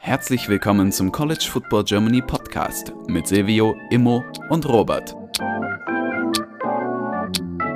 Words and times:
Herzlich 0.00 0.48
willkommen 0.48 0.90
zum 0.90 1.12
College 1.12 1.46
Football 1.48 1.84
Germany 1.84 2.20
Podcast 2.20 2.92
mit 3.06 3.28
Silvio, 3.28 3.76
Immo 3.90 4.24
und 4.48 4.68
Robert. 4.68 5.14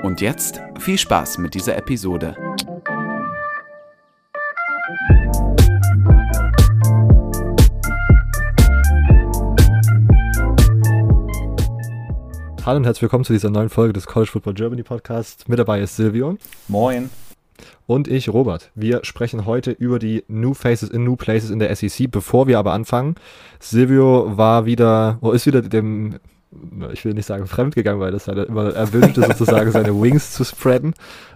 Und 0.02 0.20
jetzt 0.20 0.60
viel 0.80 0.98
Spaß 0.98 1.38
mit 1.38 1.54
dieser 1.54 1.76
Episode. 1.76 2.36
Hallo 12.66 12.78
und 12.78 12.84
herzlich 12.84 13.02
willkommen 13.02 13.24
zu 13.24 13.32
dieser 13.32 13.50
neuen 13.50 13.68
Folge 13.68 13.92
des 13.92 14.06
College 14.06 14.30
Football 14.32 14.54
Germany 14.54 14.82
Podcast. 14.82 15.48
Mit 15.48 15.58
dabei 15.58 15.82
ist 15.82 15.96
Silvio. 15.96 16.36
Moin. 16.66 17.10
Und 17.86 18.08
ich, 18.08 18.30
Robert. 18.30 18.70
Wir 18.74 19.04
sprechen 19.04 19.44
heute 19.44 19.70
über 19.70 19.98
die 19.98 20.24
New 20.26 20.54
Faces 20.54 20.88
in 20.88 21.04
New 21.04 21.16
Places 21.16 21.50
in 21.50 21.58
der 21.58 21.74
SEC. 21.74 22.10
Bevor 22.10 22.46
wir 22.46 22.58
aber 22.58 22.72
anfangen, 22.72 23.16
Silvio 23.60 24.36
war 24.36 24.64
wieder, 24.64 25.18
oh, 25.20 25.32
ist 25.32 25.46
wieder 25.46 25.60
dem, 25.60 26.18
ich 26.92 27.04
will 27.04 27.12
nicht 27.12 27.26
sagen 27.26 27.46
fremdgegangen, 27.46 28.00
weil 28.00 28.12
das 28.12 28.26
halt 28.26 28.48
immer 28.48 28.72
erwünscht 28.74 29.18
ist, 29.18 29.26
sozusagen 29.38 29.70
seine 29.70 30.00
Wings 30.00 30.32
zu 30.32 30.44
spreaden. 30.44 30.94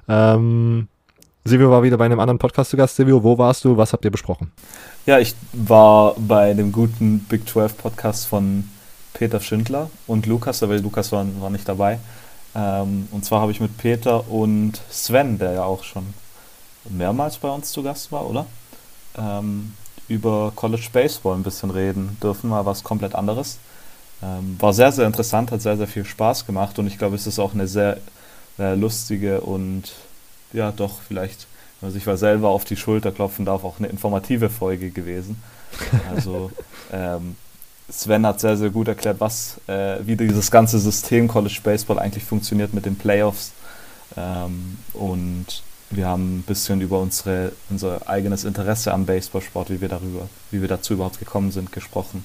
Ähm, 0.09 0.89
Silvio 1.45 1.71
war 1.71 1.83
wieder 1.83 1.99
bei 1.99 2.07
einem 2.07 2.21
anderen 2.21 2.39
Podcast 2.39 2.71
zu 2.71 2.79
Gast. 2.79 2.97
Silvio, 2.97 3.23
wo 3.23 3.37
warst 3.37 3.65
du? 3.65 3.77
Was 3.77 3.93
habt 3.93 4.05
ihr 4.07 4.11
besprochen? 4.11 4.51
Ja, 5.05 5.19
ich 5.19 5.35
war 5.53 6.15
bei 6.17 6.55
dem 6.55 6.73
guten 6.73 7.21
Big 7.29 7.47
12 7.47 7.77
Podcast 7.77 8.27
von 8.27 8.65
Peter 9.13 9.41
Schindler 9.41 9.91
und 10.07 10.27
Lukas, 10.27 10.63
aber 10.63 10.79
Lukas 10.79 11.13
war, 11.13 11.27
war 11.41 11.51
nicht 11.51 11.69
dabei. 11.69 11.99
Ähm, 12.55 13.09
und 13.11 13.25
zwar 13.25 13.43
habe 13.43 13.53
ich 13.53 13.61
mit 13.61 13.77
Peter 13.77 14.31
und 14.31 14.81
Sven, 14.91 15.39
der 15.39 15.53
ja 15.53 15.65
auch 15.65 15.85
schon 15.85 16.07
mehrmals 16.91 17.39
bei 17.39 17.49
uns 17.49 17.73
zu 17.73 17.83
Gast 17.83 18.13
war, 18.13 18.29
oder? 18.29 18.47
Ähm, 19.17 19.75
über 20.09 20.53
College 20.55 20.89
Baseball 20.93 21.37
ein 21.37 21.43
bisschen 21.43 21.71
reden 21.71 22.17
dürfen, 22.23 22.51
mal 22.51 22.65
was 22.65 22.83
komplett 22.83 23.15
anderes. 23.15 23.59
Ähm, 24.23 24.57
war 24.59 24.73
sehr, 24.73 24.91
sehr 24.91 25.07
interessant, 25.07 25.53
hat 25.53 25.63
sehr, 25.63 25.77
sehr 25.77 25.87
viel 25.87 26.05
Spaß 26.05 26.47
gemacht 26.47 26.79
und 26.79 26.87
ich 26.87 26.99
glaube, 26.99 27.15
es 27.15 27.27
ist 27.27 27.39
auch 27.39 27.55
eine 27.55 27.69
sehr, 27.69 27.99
sehr 28.57 28.75
lustige 28.75 29.41
und 29.41 29.93
ja, 30.53 30.73
doch 30.73 31.01
vielleicht, 31.07 31.47
wenn 31.81 31.89
man 31.89 31.93
sich 31.93 32.07
mal 32.07 32.17
selber 32.17 32.49
auf 32.49 32.65
die 32.65 32.77
Schulter 32.77 33.13
klopfen 33.13 33.45
darf, 33.45 33.65
auch 33.65 33.79
eine 33.79 33.89
informative 33.89 34.51
Folge 34.51 34.91
gewesen. 34.91 35.41
Also 36.15 36.51
ähm, 36.93 37.37
Sven 37.91 38.27
hat 38.27 38.41
sehr, 38.41 38.57
sehr 38.57 38.71
gut 38.71 38.89
erklärt, 38.89 39.21
was, 39.21 39.61
äh, 39.67 39.99
wie 40.03 40.17
dieses 40.17 40.51
ganze 40.51 40.79
System 40.79 41.29
College 41.29 41.61
Baseball 41.63 41.99
eigentlich 41.99 42.25
funktioniert 42.25 42.75
mit 42.75 42.87
den 42.87 42.97
Playoffs. 42.97 43.53
Ähm, 44.17 44.79
und 44.95 45.63
wir 45.91 46.07
haben 46.07 46.39
ein 46.39 46.43
bisschen 46.43 46.81
über 46.81 47.01
unsere, 47.01 47.53
unser 47.71 48.09
eigenes 48.09 48.45
Interesse 48.45 48.93
am 48.93 49.07
Baseballsport, 49.07 49.71
wie 49.71 49.81
wir 49.81 49.89
darüber, 49.89 50.29
wie 50.51 50.61
wir 50.61 50.69
dazu 50.69 50.95
überhaupt 50.95 51.19
gekommen 51.19 51.51
sind, 51.51 51.73
gesprochen. 51.73 52.25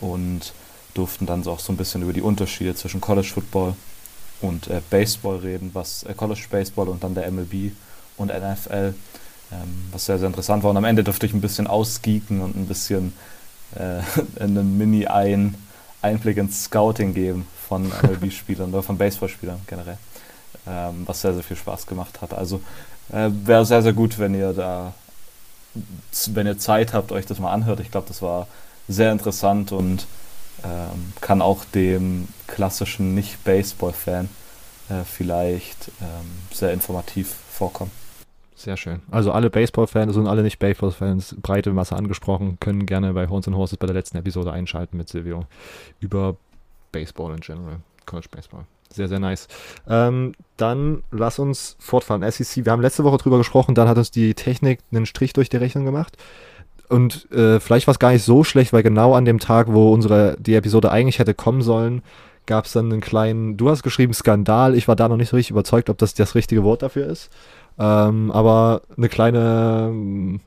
Und 0.00 0.52
durften 0.94 1.26
dann 1.26 1.42
so 1.42 1.52
auch 1.52 1.60
so 1.60 1.72
ein 1.72 1.76
bisschen 1.76 2.02
über 2.02 2.12
die 2.12 2.22
Unterschiede 2.22 2.74
zwischen 2.74 3.00
College 3.00 3.28
Football 3.28 3.74
und 4.40 4.68
äh, 4.68 4.80
Baseball 4.90 5.36
reden, 5.36 5.70
was 5.72 6.02
äh, 6.04 6.14
College 6.14 6.46
Baseball 6.50 6.88
und 6.88 7.04
dann 7.04 7.14
der 7.14 7.30
MLB 7.30 7.72
und 8.16 8.28
NFL, 8.28 8.94
ähm, 9.52 9.88
was 9.92 10.06
sehr, 10.06 10.18
sehr 10.18 10.26
interessant 10.26 10.62
war. 10.62 10.70
Und 10.70 10.76
am 10.76 10.84
Ende 10.84 11.04
durfte 11.04 11.26
ich 11.26 11.32
ein 11.32 11.40
bisschen 11.40 11.66
ausgeeken 11.66 12.40
und 12.40 12.56
ein 12.56 12.66
bisschen 12.66 13.12
äh, 13.76 14.00
einen 14.40 14.78
Mini-Ein 14.78 15.54
Einblick 16.02 16.38
ins 16.38 16.64
Scouting 16.64 17.14
geben 17.14 17.46
von 17.68 17.88
MLB-Spielern 17.88 18.70
oder 18.70 18.82
von 18.82 18.96
Baseballspielern 18.96 19.60
generell, 19.66 19.98
ähm, 20.70 21.02
was 21.06 21.20
sehr, 21.20 21.34
sehr 21.34 21.42
viel 21.42 21.56
Spaß 21.56 21.86
gemacht 21.86 22.22
hat. 22.22 22.32
Also 22.32 22.60
äh, 23.12 23.30
wäre 23.30 23.66
sehr, 23.66 23.82
sehr 23.82 23.92
gut, 23.92 24.18
wenn 24.18 24.34
ihr 24.34 24.52
da, 24.52 24.94
wenn 26.28 26.46
ihr 26.46 26.58
Zeit 26.58 26.92
habt, 26.92 27.12
euch 27.12 27.26
das 27.26 27.38
mal 27.40 27.52
anhört. 27.52 27.80
Ich 27.80 27.90
glaube, 27.90 28.08
das 28.08 28.22
war 28.22 28.46
sehr 28.88 29.12
interessant 29.12 29.72
und 29.72 30.06
ähm, 30.64 31.12
kann 31.20 31.42
auch 31.42 31.64
dem 31.64 32.28
klassischen 32.46 33.14
Nicht-Baseball-Fan 33.14 34.28
äh, 34.88 35.04
vielleicht 35.04 35.90
ähm, 36.00 36.30
sehr 36.52 36.72
informativ 36.72 37.34
vorkommen. 37.50 37.90
Sehr 38.54 38.76
schön. 38.76 39.00
Also 39.10 39.32
alle 39.32 39.48
Baseball-Fans 39.48 40.16
und 40.16 40.26
alle 40.26 40.42
nicht 40.42 40.58
Baseball-Fans, 40.58 41.36
breite 41.40 41.72
Masse 41.72 41.96
angesprochen, 41.96 42.58
können 42.60 42.84
gerne 42.84 43.14
bei 43.14 43.26
Horns 43.26 43.48
and 43.48 43.56
Horses 43.56 43.78
bei 43.78 43.86
der 43.86 43.94
letzten 43.94 44.18
Episode 44.18 44.52
einschalten 44.52 44.98
mit 44.98 45.08
Silvio 45.08 45.46
über 45.98 46.36
Baseball 46.92 47.32
in 47.34 47.40
general, 47.40 47.80
College 48.04 48.28
Baseball. 48.30 48.66
Sehr, 48.92 49.08
sehr 49.08 49.20
nice. 49.20 49.46
Ähm, 49.88 50.32
dann 50.56 51.04
lass 51.10 51.38
uns 51.38 51.76
fortfahren. 51.78 52.28
SEC, 52.28 52.64
wir 52.64 52.72
haben 52.72 52.82
letzte 52.82 53.04
Woche 53.04 53.18
drüber 53.18 53.38
gesprochen, 53.38 53.74
dann 53.74 53.88
hat 53.88 53.98
uns 53.98 54.10
die 54.10 54.34
Technik 54.34 54.80
einen 54.92 55.06
Strich 55.06 55.32
durch 55.32 55.48
die 55.48 55.58
Rechnung 55.58 55.84
gemacht. 55.84 56.16
Und 56.88 57.30
äh, 57.30 57.60
vielleicht 57.60 57.86
war 57.86 57.92
es 57.92 58.00
gar 58.00 58.10
nicht 58.10 58.24
so 58.24 58.42
schlecht, 58.42 58.72
weil 58.72 58.82
genau 58.82 59.14
an 59.14 59.24
dem 59.24 59.38
Tag, 59.38 59.72
wo 59.72 59.92
unsere 59.92 60.36
die 60.40 60.56
Episode 60.56 60.90
eigentlich 60.90 61.20
hätte 61.20 61.34
kommen 61.34 61.62
sollen, 61.62 62.02
gab 62.46 62.64
es 62.64 62.72
dann 62.72 62.90
einen 62.90 63.00
kleinen, 63.00 63.56
du 63.56 63.70
hast 63.70 63.84
geschrieben 63.84 64.12
Skandal. 64.12 64.74
Ich 64.74 64.88
war 64.88 64.96
da 64.96 65.08
noch 65.08 65.16
nicht 65.16 65.28
so 65.28 65.36
richtig 65.36 65.52
überzeugt, 65.52 65.88
ob 65.88 65.98
das 65.98 66.14
das 66.14 66.34
richtige 66.34 66.64
Wort 66.64 66.82
dafür 66.82 67.06
ist. 67.06 67.30
Ähm, 67.78 68.32
aber 68.32 68.82
eine 68.96 69.08
kleine, 69.08 69.86
hm, 69.88 70.40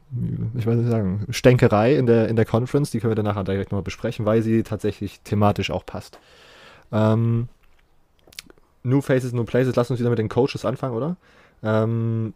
ich 0.56 0.68
weiß 0.68 0.76
nicht 0.76 0.92
sagen, 0.92 1.26
Stänkerei 1.30 1.96
in 1.96 2.06
der, 2.08 2.28
in 2.28 2.36
der 2.36 2.46
Conference, 2.46 2.92
die 2.92 3.00
können 3.00 3.12
wir 3.12 3.16
dann 3.16 3.26
nachher 3.26 3.46
direkt 3.46 3.72
nochmal 3.72 3.84
besprechen, 3.84 4.26
weil 4.26 4.42
sie 4.42 4.64
tatsächlich 4.64 5.22
thematisch 5.22 5.72
auch 5.72 5.86
passt. 5.86 6.20
Ähm, 6.92 7.48
New 8.84 9.02
Faces, 9.02 9.34
New 9.34 9.44
Places, 9.44 9.76
lass 9.76 9.90
uns 9.90 10.00
wieder 10.00 10.10
mit 10.10 10.20
den 10.20 10.30
Coaches 10.30 10.66
anfangen, 10.66 10.96
oder? 10.96 11.16
Ähm, 11.64 12.34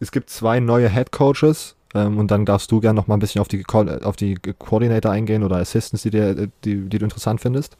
es 0.00 0.12
gibt 0.12 0.30
zwei 0.30 0.60
neue 0.60 0.88
Head 0.88 1.10
Coaches 1.10 1.74
ähm, 1.94 2.18
und 2.18 2.30
dann 2.30 2.44
darfst 2.44 2.70
du 2.70 2.80
gerne 2.80 2.98
noch 2.98 3.06
mal 3.06 3.16
ein 3.16 3.20
bisschen 3.20 3.40
auf 3.40 3.48
die, 3.48 3.64
auf 3.66 4.16
die 4.16 4.36
Coordinator 4.58 5.10
eingehen 5.10 5.42
oder 5.42 5.56
Assistants, 5.56 6.02
die, 6.02 6.10
dir, 6.10 6.48
die, 6.64 6.88
die 6.88 6.98
du 6.98 7.04
interessant 7.04 7.40
findest. 7.40 7.76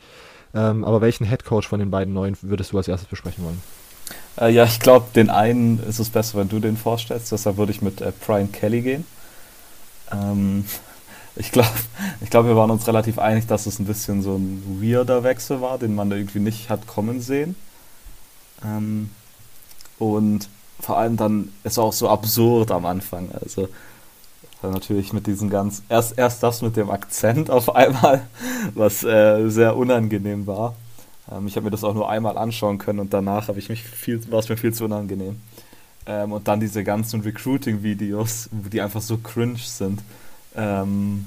Ähm, 0.54 0.84
aber 0.84 1.00
welchen 1.00 1.26
Head 1.26 1.44
Coach 1.44 1.68
von 1.68 1.78
den 1.78 1.90
beiden 1.90 2.14
neuen 2.14 2.36
würdest 2.40 2.72
du 2.72 2.78
als 2.78 2.88
erstes 2.88 3.08
besprechen 3.08 3.44
wollen? 3.44 3.60
Äh, 4.40 4.52
ja, 4.52 4.64
ich 4.64 4.80
glaube, 4.80 5.06
den 5.14 5.30
einen 5.30 5.80
ist 5.80 5.98
es 5.98 6.10
besser, 6.10 6.38
wenn 6.38 6.48
du 6.48 6.58
den 6.58 6.76
vorstellst. 6.76 7.32
Deshalb 7.32 7.58
würde 7.58 7.72
ich 7.72 7.82
mit 7.82 8.00
äh, 8.00 8.12
Brian 8.26 8.50
Kelly 8.50 8.80
gehen. 8.80 9.04
Ähm, 10.10 10.64
ich 11.36 11.52
glaube, 11.52 11.68
ich 12.22 12.30
glaub, 12.30 12.46
wir 12.46 12.56
waren 12.56 12.70
uns 12.70 12.86
relativ 12.86 13.18
einig, 13.18 13.46
dass 13.46 13.66
es 13.66 13.78
ein 13.78 13.86
bisschen 13.86 14.22
so 14.22 14.36
ein 14.36 14.80
weirder 14.80 15.22
Wechsel 15.22 15.60
war, 15.60 15.78
den 15.78 15.94
man 15.94 16.08
da 16.08 16.16
irgendwie 16.16 16.40
nicht 16.40 16.70
hat 16.70 16.86
kommen 16.86 17.20
sehen. 17.20 17.56
Ähm, 18.64 19.10
und 19.98 20.48
vor 20.80 20.98
allem 20.98 21.16
dann 21.16 21.52
ist 21.64 21.78
auch 21.78 21.92
so 21.92 22.08
absurd 22.08 22.70
am 22.70 22.86
Anfang. 22.86 23.30
Also 23.32 23.68
natürlich 24.62 25.12
mit 25.12 25.26
diesem 25.26 25.50
ganz 25.50 25.82
erst 25.88 26.18
erst 26.18 26.42
das 26.42 26.62
mit 26.62 26.76
dem 26.76 26.90
Akzent 26.90 27.50
auf 27.50 27.74
einmal, 27.74 28.22
was 28.74 29.04
äh, 29.04 29.48
sehr 29.48 29.76
unangenehm 29.76 30.46
war. 30.46 30.74
Ähm, 31.30 31.46
ich 31.46 31.56
habe 31.56 31.64
mir 31.64 31.70
das 31.70 31.84
auch 31.84 31.94
nur 31.94 32.08
einmal 32.08 32.36
anschauen 32.38 32.78
können 32.78 33.00
und 33.00 33.12
danach 33.12 33.48
war 33.48 33.56
es 33.56 33.68
mir 34.48 34.56
viel 34.56 34.72
zu 34.74 34.84
unangenehm. 34.84 35.40
Ähm, 36.06 36.32
und 36.32 36.48
dann 36.48 36.60
diese 36.60 36.84
ganzen 36.84 37.20
Recruiting-Videos, 37.20 38.48
die 38.50 38.80
einfach 38.80 39.02
so 39.02 39.18
cringe 39.18 39.58
sind. 39.58 40.00
Ähm, 40.56 41.26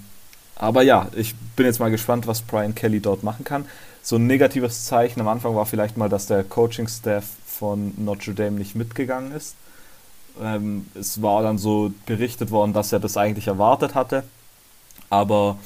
aber 0.55 0.81
ja, 0.81 1.07
ich 1.15 1.35
bin 1.55 1.65
jetzt 1.65 1.79
mal 1.79 1.91
gespannt, 1.91 2.27
was 2.27 2.41
Brian 2.41 2.75
Kelly 2.75 2.99
dort 2.99 3.23
machen 3.23 3.43
kann. 3.43 3.65
So 4.03 4.15
ein 4.15 4.25
negatives 4.25 4.85
Zeichen 4.85 5.21
am 5.21 5.27
Anfang 5.27 5.55
war 5.55 5.65
vielleicht 5.65 5.95
mal, 5.95 6.09
dass 6.09 6.25
der 6.25 6.43
Coaching-Staff 6.43 7.25
von 7.45 7.93
Notre 7.97 8.33
Dame 8.33 8.57
nicht 8.57 8.75
mitgegangen 8.75 9.31
ist. 9.31 9.55
Ähm, 10.41 10.87
es 10.95 11.21
war 11.21 11.43
dann 11.43 11.57
so 11.57 11.93
berichtet 12.05 12.49
worden, 12.49 12.73
dass 12.73 12.91
er 12.91 12.99
das 12.99 13.15
eigentlich 13.17 13.47
erwartet 13.47 13.93
hatte. 13.93 14.23
Aber 15.09 15.57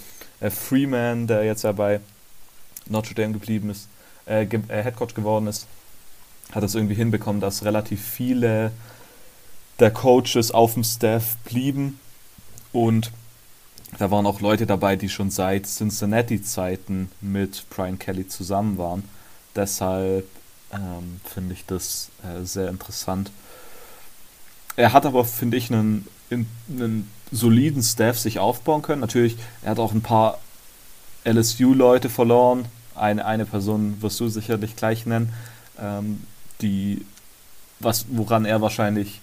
äh, 0.42 0.50
Freeman, 0.50 1.28
der 1.28 1.46
jetzt 1.46 1.64
ja 1.64 1.72
bei 1.72 2.02
Notre 2.88 3.16
Dame 3.16 3.34
geblieben 3.34 3.70
ist, 3.70 3.88
äh, 4.26 4.46
ge 4.46 4.60
äh, 4.68 4.84
Headcoach 4.84 5.14
geworden 5.14 5.48
ist, 5.48 5.68
hat 6.52 6.64
es 6.64 6.76
irgendwie 6.76 6.96
hinbekommen, 6.96 7.42
dass 7.42 7.64
relativ 7.64 8.04
viele 8.04 8.72
der 9.80 9.92
Coaches 9.92 10.52
auf 10.52 10.74
dem 10.74 10.84
Staff 10.84 11.38
blieben 11.46 12.00
und 12.74 13.12
da 13.98 14.12
waren 14.12 14.26
auch 14.26 14.42
Leute 14.42 14.66
dabei, 14.66 14.96
die 14.96 15.10
schon 15.10 15.32
seit 15.32 15.66
Cincinnati-Zeiten 15.66 17.12
mit 17.22 17.66
Brian 17.70 18.00
Kelly 18.00 18.28
zusammen 18.28 18.78
waren. 18.78 19.04
Deshalb 19.56 20.26
ähm, 20.74 21.22
finde 21.24 21.54
ich 21.54 21.66
das 21.66 22.10
äh, 22.24 22.46
sehr 22.46 22.70
interessant. 22.70 23.32
Er 24.76 24.92
hat 24.92 25.06
aber, 25.06 25.24
finde 25.24 25.58
ich, 25.58 25.72
einen, 25.72 26.08
einen 26.30 27.10
soliden 27.32 27.82
Staff 27.82 28.20
sich 28.20 28.40
aufbauen 28.40 28.82
können. 28.82 29.02
Natürlich, 29.02 29.38
er 29.64 29.72
hat 29.72 29.80
auch 29.80 29.94
ein 29.94 30.02
paar 30.02 30.40
LSU-Leute 31.24 32.10
verloren, 32.10 32.66
eine, 32.96 33.26
eine 33.26 33.46
Person 33.46 34.02
wirst 34.02 34.20
du 34.20 34.28
sicherlich 34.28 34.76
gleich 34.76 35.06
nennen, 35.06 35.34
ähm, 35.80 36.22
die, 36.62 37.06
was, 37.80 38.06
woran 38.10 38.46
er 38.46 38.62
wahrscheinlich 38.62 39.22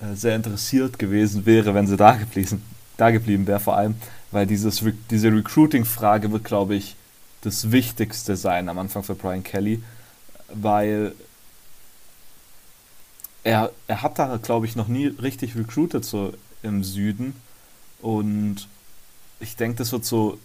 äh, 0.00 0.14
sehr 0.14 0.36
interessiert 0.36 0.98
gewesen 0.98 1.46
wäre, 1.46 1.74
wenn 1.74 1.86
sie 1.86 1.96
da 1.96 2.12
geblieben, 2.16 2.62
da 3.02 3.10
geblieben 3.10 3.48
wäre, 3.48 3.58
vor 3.58 3.76
allem, 3.76 3.96
weil 4.30 4.46
dieses, 4.46 4.84
diese 5.10 5.32
Recruiting-Frage 5.32 6.30
wird, 6.30 6.44
glaube 6.44 6.76
ich, 6.76 6.94
das 7.40 7.72
Wichtigste 7.72 8.36
sein 8.36 8.68
am 8.68 8.78
Anfang 8.78 9.02
für 9.02 9.16
Brian 9.16 9.42
Kelly, 9.42 9.82
weil 10.52 11.12
er, 13.42 13.72
er 13.88 14.02
hat 14.02 14.20
da, 14.20 14.36
glaube 14.36 14.66
ich, 14.66 14.76
noch 14.76 14.86
nie 14.86 15.06
richtig 15.06 15.56
recruited, 15.56 16.04
so 16.04 16.32
im 16.62 16.84
Süden. 16.84 17.34
Und 18.00 18.68
ich 19.40 19.56
denke, 19.56 19.78
das 19.78 19.90
wird 19.90 20.04
so 20.04 20.38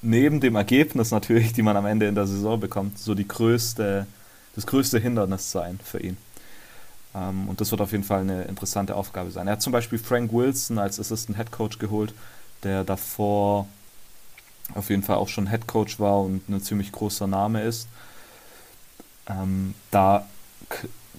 neben 0.00 0.38
dem 0.38 0.54
Ergebnis 0.54 1.10
natürlich, 1.10 1.52
die 1.52 1.62
man 1.62 1.76
am 1.76 1.86
Ende 1.86 2.06
in 2.06 2.14
der 2.14 2.28
Saison 2.28 2.60
bekommt, 2.60 3.00
so 3.00 3.16
die 3.16 3.26
größte, 3.26 4.06
das 4.54 4.66
größte 4.66 5.00
Hindernis 5.00 5.50
sein 5.50 5.80
für 5.82 5.98
ihn. 5.98 6.16
Ähm, 7.14 7.48
und 7.48 7.60
das 7.60 7.70
wird 7.70 7.80
auf 7.80 7.92
jeden 7.92 8.04
Fall 8.04 8.20
eine 8.20 8.44
interessante 8.44 8.96
Aufgabe 8.96 9.30
sein. 9.30 9.46
Er 9.46 9.54
hat 9.54 9.62
zum 9.62 9.72
Beispiel 9.72 9.98
Frank 9.98 10.32
Wilson 10.32 10.78
als 10.78 10.98
Assistant 10.98 11.36
Head 11.38 11.50
Coach 11.52 11.78
geholt, 11.78 12.14
der 12.62 12.84
davor 12.84 13.68
auf 14.74 14.90
jeden 14.90 15.02
Fall 15.02 15.16
auch 15.16 15.28
schon 15.28 15.48
Head 15.48 15.66
Coach 15.66 16.00
war 16.00 16.20
und 16.20 16.48
ein 16.48 16.62
ziemlich 16.62 16.90
großer 16.90 17.26
Name 17.26 17.62
ist. 17.62 17.86
Ähm, 19.28 19.74
da 19.90 20.26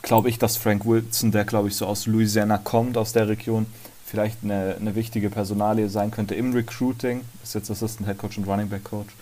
glaube 0.02 0.30
ich, 0.30 0.40
dass 0.40 0.58
Frank 0.58 0.86
Wilson, 0.86 1.32
der 1.32 1.46
glaube 1.46 1.68
ich 1.68 1.76
so 1.76 1.86
aus 1.86 2.08
Louisiana 2.08 2.58
kommt, 2.58 2.98
aus 2.98 3.14
der 3.14 3.28
Region, 3.28 3.66
vielleicht 4.06 4.44
eine, 4.44 4.76
eine 4.80 4.96
wichtige 4.96 5.30
Personalie 5.30 5.90
sein 5.90 6.12
könnte 6.12 6.36
im 6.36 6.54
Recruiting, 6.54 7.22
ist 7.44 7.56
jetzt 7.56 7.72
Assistant 7.72 8.08
Head 8.08 8.18
Coach 8.18 8.38
und 8.38 8.48
Running 8.48 8.70
Back 8.70 8.84
Coach. 8.84 9.14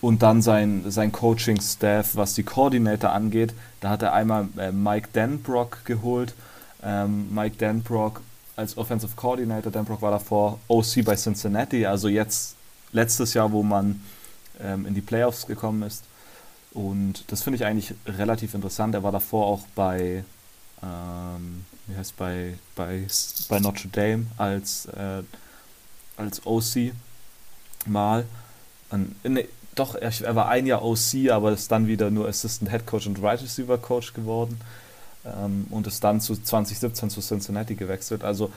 Und 0.00 0.22
dann 0.22 0.42
sein, 0.42 0.84
sein 0.88 1.10
Coaching-Staff, 1.10 2.14
was 2.14 2.34
die 2.34 2.44
Koordinator 2.44 3.10
angeht, 3.12 3.52
da 3.80 3.90
hat 3.90 4.02
er 4.02 4.12
einmal 4.12 4.48
äh, 4.56 4.70
Mike 4.70 5.08
Denbrock 5.14 5.84
geholt. 5.84 6.34
Ähm, 6.82 7.34
Mike 7.34 7.56
Denbrock 7.56 8.20
als 8.54 8.76
Offensive 8.76 9.12
Coordinator, 9.16 9.70
Denbrock 9.70 10.02
war 10.02 10.10
davor 10.10 10.58
OC 10.68 11.04
bei 11.04 11.14
Cincinnati, 11.14 11.86
also 11.86 12.08
jetzt 12.08 12.56
letztes 12.92 13.34
Jahr, 13.34 13.52
wo 13.52 13.62
man 13.62 14.02
ähm, 14.60 14.84
in 14.86 14.94
die 14.94 15.00
Playoffs 15.00 15.46
gekommen 15.46 15.82
ist. 15.82 16.04
Und 16.72 17.24
das 17.28 17.42
finde 17.42 17.56
ich 17.56 17.64
eigentlich 17.64 17.94
relativ 18.06 18.54
interessant. 18.54 18.94
Er 18.94 19.02
war 19.02 19.12
davor 19.12 19.46
auch 19.46 19.66
bei, 19.74 20.24
ähm, 20.82 21.64
wie 21.86 21.96
heißt 21.96 22.16
bei, 22.16 22.54
bei, 22.74 23.06
bei 23.48 23.60
Notre 23.60 23.88
Dame 23.88 24.26
als, 24.36 24.86
äh, 24.86 25.22
als 26.16 26.44
OC 26.44 26.92
mal. 27.86 28.24
Und, 28.90 29.24
ne, 29.24 29.46
doch, 29.78 29.94
er, 29.94 30.12
er, 30.22 30.34
war 30.34 30.48
ein 30.48 30.66
Jahr 30.66 30.84
OC, 30.84 31.30
aber 31.30 31.52
ist 31.52 31.70
dann 31.70 31.86
wieder 31.86 32.10
nur 32.10 32.28
Assistant 32.28 32.70
Head 32.70 32.86
Coach 32.86 33.06
und 33.06 33.22
Right 33.22 33.42
Receiver 33.42 33.78
Coach 33.78 34.12
geworden 34.12 34.60
ähm, 35.24 35.66
und 35.70 35.86
ist 35.86 36.02
dann 36.02 36.20
zu 36.20 36.36
2017 36.36 37.10
zu 37.10 37.20
Cincinnati 37.20 37.74
gewechselt. 37.74 38.24
Also 38.24 38.50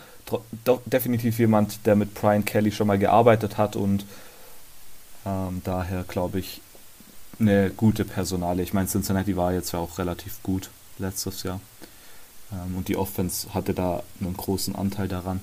doch 0.63 0.81
definitiv 0.85 1.39
jemand, 1.39 1.85
der 1.85 1.95
mit 1.95 2.13
Brian 2.13 2.45
Kelly 2.45 2.71
schon 2.71 2.87
mal 2.87 2.97
gearbeitet 2.97 3.57
hat 3.57 3.75
und 3.75 4.05
ähm, 5.25 5.61
daher 5.63 6.03
glaube 6.03 6.39
ich 6.39 6.61
eine 7.39 7.71
gute 7.71 8.05
Personale. 8.05 8.61
Ich 8.61 8.73
meine, 8.73 8.87
Cincinnati 8.87 9.35
war 9.35 9.53
jetzt 9.53 9.73
ja 9.73 9.79
auch 9.79 9.97
relativ 9.97 10.41
gut 10.43 10.69
letztes 10.97 11.43
Jahr. 11.43 11.59
Ähm, 12.51 12.77
und 12.77 12.87
die 12.87 12.97
Offense 12.97 13.53
hatte 13.53 13.73
da 13.73 14.03
einen 14.19 14.37
großen 14.37 14.75
Anteil 14.75 15.07
daran. 15.07 15.41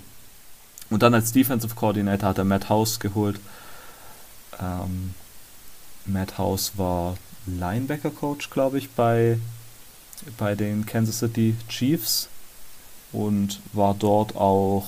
Und 0.90 1.02
dann 1.02 1.14
als 1.14 1.32
Defensive 1.32 1.74
Coordinator 1.74 2.30
hat 2.30 2.38
er 2.38 2.44
Matt 2.44 2.68
House 2.68 2.98
geholt. 3.00 3.38
Ähm, 4.60 5.14
Matt 6.08 6.38
House 6.38 6.72
war 6.76 7.16
Linebacker 7.46 8.10
Coach, 8.10 8.50
glaube 8.50 8.78
ich, 8.78 8.90
bei, 8.90 9.38
bei 10.36 10.54
den 10.54 10.86
Kansas 10.86 11.18
City 11.18 11.54
Chiefs 11.68 12.28
und 13.12 13.60
war 13.72 13.94
dort 13.94 14.36
auch 14.36 14.86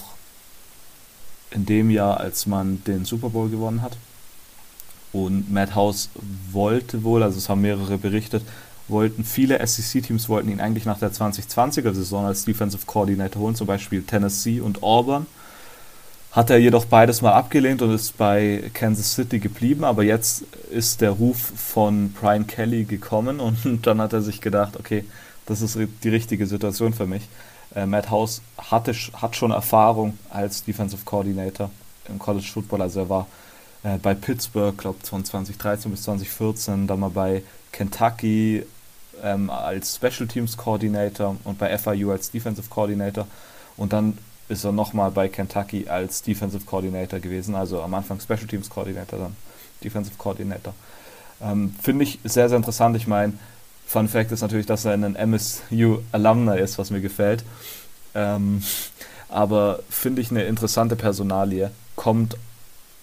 in 1.50 1.66
dem 1.66 1.90
Jahr, 1.90 2.20
als 2.20 2.46
man 2.46 2.82
den 2.84 3.04
Super 3.04 3.30
Bowl 3.30 3.48
gewonnen 3.48 3.82
hat. 3.82 3.96
Und 5.12 5.50
Madhouse 5.50 6.10
wollte 6.52 7.02
wohl, 7.02 7.22
also 7.22 7.38
es 7.38 7.48
haben 7.48 7.62
mehrere 7.62 7.98
berichtet, 7.98 8.44
wollten 8.86 9.24
viele 9.24 9.64
SEC-Teams 9.64 10.28
wollten 10.28 10.50
ihn 10.50 10.60
eigentlich 10.60 10.84
nach 10.84 10.98
der 10.98 11.12
2020er 11.12 11.92
Saison 11.92 12.26
als 12.26 12.44
Defensive 12.44 12.86
Coordinator 12.86 13.42
holen, 13.42 13.54
zum 13.54 13.66
Beispiel 13.66 14.02
Tennessee 14.02 14.60
und 14.60 14.82
Auburn. 14.82 15.26
Hat 16.32 16.48
er 16.48 16.58
jedoch 16.58 16.84
beides 16.84 17.22
mal 17.22 17.32
abgelehnt 17.32 17.82
und 17.82 17.92
ist 17.92 18.16
bei 18.16 18.70
Kansas 18.72 19.14
City 19.14 19.40
geblieben, 19.40 19.82
aber 19.82 20.04
jetzt 20.04 20.42
ist 20.70 21.00
der 21.00 21.10
Ruf 21.10 21.52
von 21.56 22.12
Brian 22.12 22.46
Kelly 22.46 22.84
gekommen 22.84 23.40
und 23.40 23.82
dann 23.86 24.00
hat 24.00 24.12
er 24.12 24.22
sich 24.22 24.40
gedacht, 24.40 24.76
okay, 24.78 25.04
das 25.46 25.60
ist 25.60 25.76
die 26.04 26.08
richtige 26.08 26.46
Situation 26.46 26.92
für 26.92 27.06
mich. 27.06 27.22
Äh, 27.74 27.86
Matt 27.86 28.10
House 28.10 28.42
hatte, 28.58 28.92
hat 28.92 29.34
schon 29.34 29.50
Erfahrung 29.50 30.18
als 30.30 30.62
Defensive 30.62 31.04
Coordinator 31.04 31.70
im 32.08 32.20
College 32.20 32.46
Football, 32.52 32.82
also 32.82 33.00
er 33.00 33.08
war 33.08 33.26
äh, 33.82 33.98
bei 33.98 34.14
Pittsburgh, 34.14 34.78
glaube 34.78 35.04
von 35.04 35.24
2013 35.24 35.90
bis 35.90 36.02
2014, 36.04 36.86
dann 36.86 37.00
mal 37.00 37.10
bei 37.10 37.42
Kentucky 37.72 38.64
ähm, 39.24 39.50
als 39.50 39.96
Special 39.96 40.28
Teams 40.28 40.56
Coordinator 40.56 41.36
und 41.42 41.58
bei 41.58 41.76
FIU 41.76 42.12
als 42.12 42.30
Defensive 42.30 42.68
Coordinator 42.68 43.26
und 43.76 43.92
dann 43.92 44.16
ist 44.50 44.64
er 44.64 44.72
nochmal 44.72 45.10
bei 45.10 45.28
Kentucky 45.28 45.88
als 45.88 46.22
Defensive 46.22 46.64
Coordinator 46.64 47.20
gewesen, 47.20 47.54
also 47.54 47.80
am 47.80 47.94
Anfang 47.94 48.20
Special 48.20 48.46
Teams 48.46 48.68
Coordinator, 48.68 49.18
dann 49.18 49.36
Defensive 49.82 50.16
Coordinator. 50.18 50.74
Ähm, 51.40 51.74
Finde 51.80 52.04
ich 52.04 52.18
sehr, 52.24 52.48
sehr 52.48 52.56
interessant. 52.56 52.96
Ich 52.96 53.06
meine, 53.06 53.34
Fun 53.86 54.08
Fact 54.08 54.32
ist 54.32 54.42
natürlich, 54.42 54.66
dass 54.66 54.84
er 54.84 54.92
ein 54.92 55.16
MSU-Alumni 55.16 56.58
ist, 56.58 56.78
was 56.78 56.90
mir 56.90 57.00
gefällt. 57.00 57.44
Ähm, 58.14 58.62
aber 59.28 59.80
finde 59.88 60.20
ich 60.20 60.30
eine 60.30 60.42
interessante 60.44 60.96
Personalie. 60.96 61.70
Kommt 61.96 62.36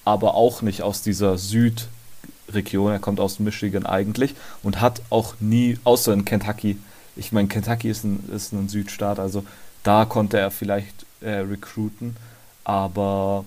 aber 0.04 0.36
auch 0.36 0.62
nicht 0.62 0.84
aus 0.84 1.02
dieser 1.02 1.38
Südregion. 1.38 2.92
Er 2.92 3.00
kommt 3.00 3.20
aus 3.20 3.40
Michigan 3.40 3.86
eigentlich 3.86 4.36
und 4.64 4.82
hat 4.82 5.02
auch 5.10 5.36
nie, 5.40 5.80
außer 5.84 6.14
in 6.14 6.26
Kentucky, 6.26 6.78
ich 7.16 7.32
meine, 7.32 7.48
Kentucky 7.48 7.90
ist 7.90 8.04
ein, 8.04 8.30
ist 8.34 8.54
ein 8.54 8.70
Südstaat, 8.70 9.20
also 9.20 9.44
da 9.84 10.06
konnte 10.06 10.38
er 10.38 10.52
vielleicht 10.52 11.07
äh, 11.22 11.40
recruiten, 11.40 12.16
aber 12.64 13.46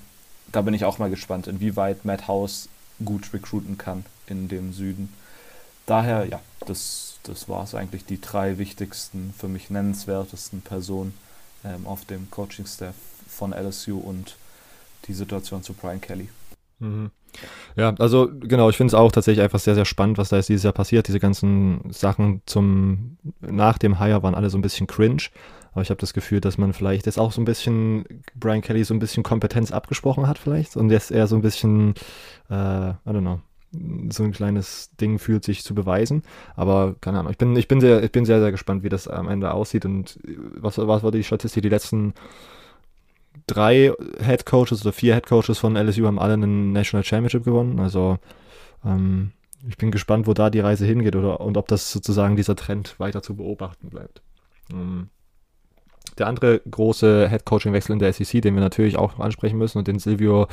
da 0.52 0.62
bin 0.62 0.74
ich 0.74 0.84
auch 0.84 0.98
mal 0.98 1.10
gespannt, 1.10 1.46
inwieweit 1.46 2.04
Matt 2.04 2.28
House 2.28 2.68
gut 3.04 3.32
recruiten 3.32 3.78
kann 3.78 4.04
in 4.26 4.48
dem 4.48 4.72
Süden. 4.72 5.12
Daher, 5.86 6.26
ja, 6.26 6.40
das, 6.66 7.18
das 7.22 7.48
war 7.48 7.64
es 7.64 7.74
eigentlich, 7.74 8.04
die 8.04 8.20
drei 8.20 8.58
wichtigsten, 8.58 9.34
für 9.36 9.48
mich 9.48 9.70
nennenswertesten 9.70 10.60
Personen 10.60 11.14
ähm, 11.64 11.86
auf 11.86 12.04
dem 12.04 12.30
Coaching-Staff 12.30 12.94
von 13.28 13.52
LSU 13.52 13.98
und 13.98 14.36
die 15.06 15.14
Situation 15.14 15.62
zu 15.62 15.72
Brian 15.72 16.00
Kelly. 16.00 16.28
Mhm. 16.78 17.10
Ja, 17.76 17.94
also 17.98 18.28
genau, 18.40 18.68
ich 18.70 18.76
finde 18.76 18.90
es 18.90 18.94
auch 18.94 19.12
tatsächlich 19.12 19.42
einfach 19.42 19.60
sehr, 19.60 19.76
sehr 19.76 19.84
spannend, 19.84 20.18
was 20.18 20.30
da 20.30 20.36
jetzt 20.36 20.48
dieses 20.48 20.64
Jahr 20.64 20.72
passiert. 20.72 21.06
Diese 21.06 21.20
ganzen 21.20 21.80
Sachen 21.90 22.42
zum 22.46 23.16
nach 23.40 23.78
dem 23.78 23.98
Hire 23.98 24.22
waren 24.22 24.34
alle 24.34 24.50
so 24.50 24.58
ein 24.58 24.62
bisschen 24.62 24.86
cringe. 24.86 25.22
Aber 25.72 25.82
ich 25.82 25.90
habe 25.90 26.00
das 26.00 26.14
Gefühl, 26.14 26.40
dass 26.40 26.58
man 26.58 26.72
vielleicht 26.72 27.06
jetzt 27.06 27.18
auch 27.18 27.32
so 27.32 27.40
ein 27.40 27.44
bisschen 27.44 28.04
Brian 28.34 28.60
Kelly 28.60 28.84
so 28.84 28.94
ein 28.94 28.98
bisschen 28.98 29.22
Kompetenz 29.22 29.70
abgesprochen 29.70 30.26
hat, 30.26 30.38
vielleicht. 30.38 30.76
Und 30.76 30.90
jetzt 30.90 31.10
eher 31.10 31.26
so 31.26 31.36
ein 31.36 31.42
bisschen, 31.42 31.94
äh, 32.48 32.90
I 32.90 32.94
don't 33.06 33.20
know, 33.20 33.40
so 34.10 34.24
ein 34.24 34.32
kleines 34.32 34.90
Ding 35.00 35.18
fühlt 35.18 35.44
sich 35.44 35.62
zu 35.62 35.74
beweisen. 35.74 36.22
Aber 36.56 36.96
keine 37.00 37.20
Ahnung, 37.20 37.30
ich 37.30 37.38
bin, 37.38 37.54
ich 37.56 37.68
bin 37.68 37.80
sehr, 37.80 38.02
ich 38.02 38.10
bin 38.10 38.24
sehr, 38.24 38.40
sehr 38.40 38.50
gespannt, 38.50 38.82
wie 38.82 38.88
das 38.88 39.06
am 39.06 39.28
Ende 39.28 39.52
aussieht. 39.52 39.84
Und 39.84 40.18
was, 40.56 40.78
was 40.78 41.02
war 41.02 41.12
die 41.12 41.24
Statistik? 41.24 41.62
Die 41.62 41.68
letzten 41.68 42.14
drei 43.46 43.92
Head 44.24 44.46
Coaches 44.46 44.82
oder 44.82 44.92
vier 44.92 45.14
Head 45.14 45.26
Coaches 45.26 45.58
von 45.58 45.76
LSU 45.76 46.06
haben 46.06 46.18
alle 46.18 46.34
einen 46.34 46.72
National 46.72 47.04
Championship 47.04 47.44
gewonnen. 47.44 47.78
Also 47.78 48.18
ähm, 48.84 49.32
ich 49.68 49.76
bin 49.76 49.90
gespannt, 49.90 50.26
wo 50.26 50.34
da 50.34 50.50
die 50.50 50.60
Reise 50.60 50.86
hingeht 50.86 51.16
oder 51.16 51.40
und 51.40 51.56
ob 51.56 51.68
das 51.68 51.92
sozusagen 51.92 52.36
dieser 52.36 52.56
Trend 52.56 52.98
weiter 52.98 53.22
zu 53.22 53.36
beobachten 53.36 53.88
bleibt. 53.90 54.22
Ähm, 54.72 55.10
der 56.18 56.26
andere 56.26 56.60
große 56.70 57.28
Head 57.28 57.44
Coaching 57.44 57.72
Wechsel 57.72 57.92
in 57.92 57.98
der 57.98 58.12
SEC, 58.12 58.42
den 58.42 58.54
wir 58.54 58.60
natürlich 58.60 58.96
auch 58.96 59.16
noch 59.16 59.24
ansprechen 59.24 59.58
müssen 59.58 59.78
und 59.78 59.88
den 59.88 59.98
Silvio 59.98 60.46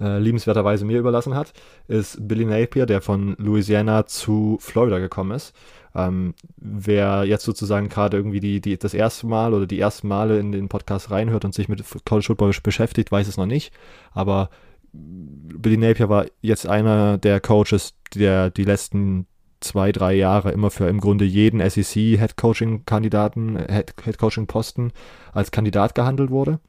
äh, 0.00 0.18
liebenswerterweise 0.18 0.84
mir 0.84 0.98
überlassen 0.98 1.34
hat, 1.34 1.52
ist 1.88 2.26
Billy 2.26 2.44
Napier, 2.44 2.86
der 2.86 3.00
von 3.00 3.36
Louisiana 3.38 4.06
zu 4.06 4.58
Florida 4.60 4.98
gekommen 4.98 5.32
ist. 5.32 5.54
Ähm, 5.94 6.34
wer 6.56 7.24
jetzt 7.24 7.44
sozusagen 7.44 7.88
gerade 7.88 8.18
irgendwie 8.18 8.40
die, 8.40 8.60
die, 8.60 8.78
das 8.78 8.92
erste 8.92 9.26
Mal 9.26 9.54
oder 9.54 9.66
die 9.66 9.80
ersten 9.80 10.08
Male 10.08 10.38
in 10.38 10.52
den 10.52 10.68
Podcast 10.68 11.10
reinhört 11.10 11.44
und 11.46 11.54
sich 11.54 11.68
mit 11.68 11.82
College 12.04 12.26
Football 12.26 12.52
beschäftigt, 12.62 13.10
weiß 13.10 13.28
es 13.28 13.38
noch 13.38 13.46
nicht. 13.46 13.72
Aber 14.12 14.50
Billy 14.92 15.78
Napier 15.78 16.08
war 16.08 16.26
jetzt 16.42 16.66
einer 16.66 17.18
der 17.18 17.40
Coaches, 17.40 17.94
der 18.14 18.50
die 18.50 18.64
letzten 18.64 19.26
zwei, 19.66 19.92
drei 19.92 20.14
Jahre 20.14 20.52
immer 20.52 20.70
für 20.70 20.88
im 20.88 21.00
Grunde 21.00 21.24
jeden 21.24 21.60
SEC 21.68 22.18
Head 22.18 22.36
Coaching 22.36 22.84
Kandidaten, 22.86 23.56
Head, 23.56 23.94
Head 24.02 24.18
Coaching 24.18 24.46
Posten 24.46 24.92
als 25.32 25.50
Kandidat 25.50 25.94
gehandelt 25.94 26.30
wurde. 26.30 26.60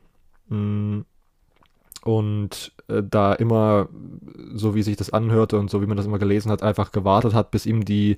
Mm. 0.50 1.01
Und 2.04 2.72
äh, 2.88 3.04
da 3.04 3.34
immer, 3.34 3.89
so 4.54 4.75
wie 4.75 4.84
sich 4.84 4.96
das 4.96 5.10
anhörte 5.10 5.60
und 5.60 5.70
so 5.70 5.82
wie 5.82 5.88
man 5.88 5.98
das 5.98 6.06
immer 6.06 6.20
gelesen 6.20 6.51
hat, 6.51 6.63
einfach 6.63 6.92
gewartet 6.92 7.34
hat, 7.34 7.51
bis 7.51 7.66
ihm 7.66 7.84
die 7.84 8.16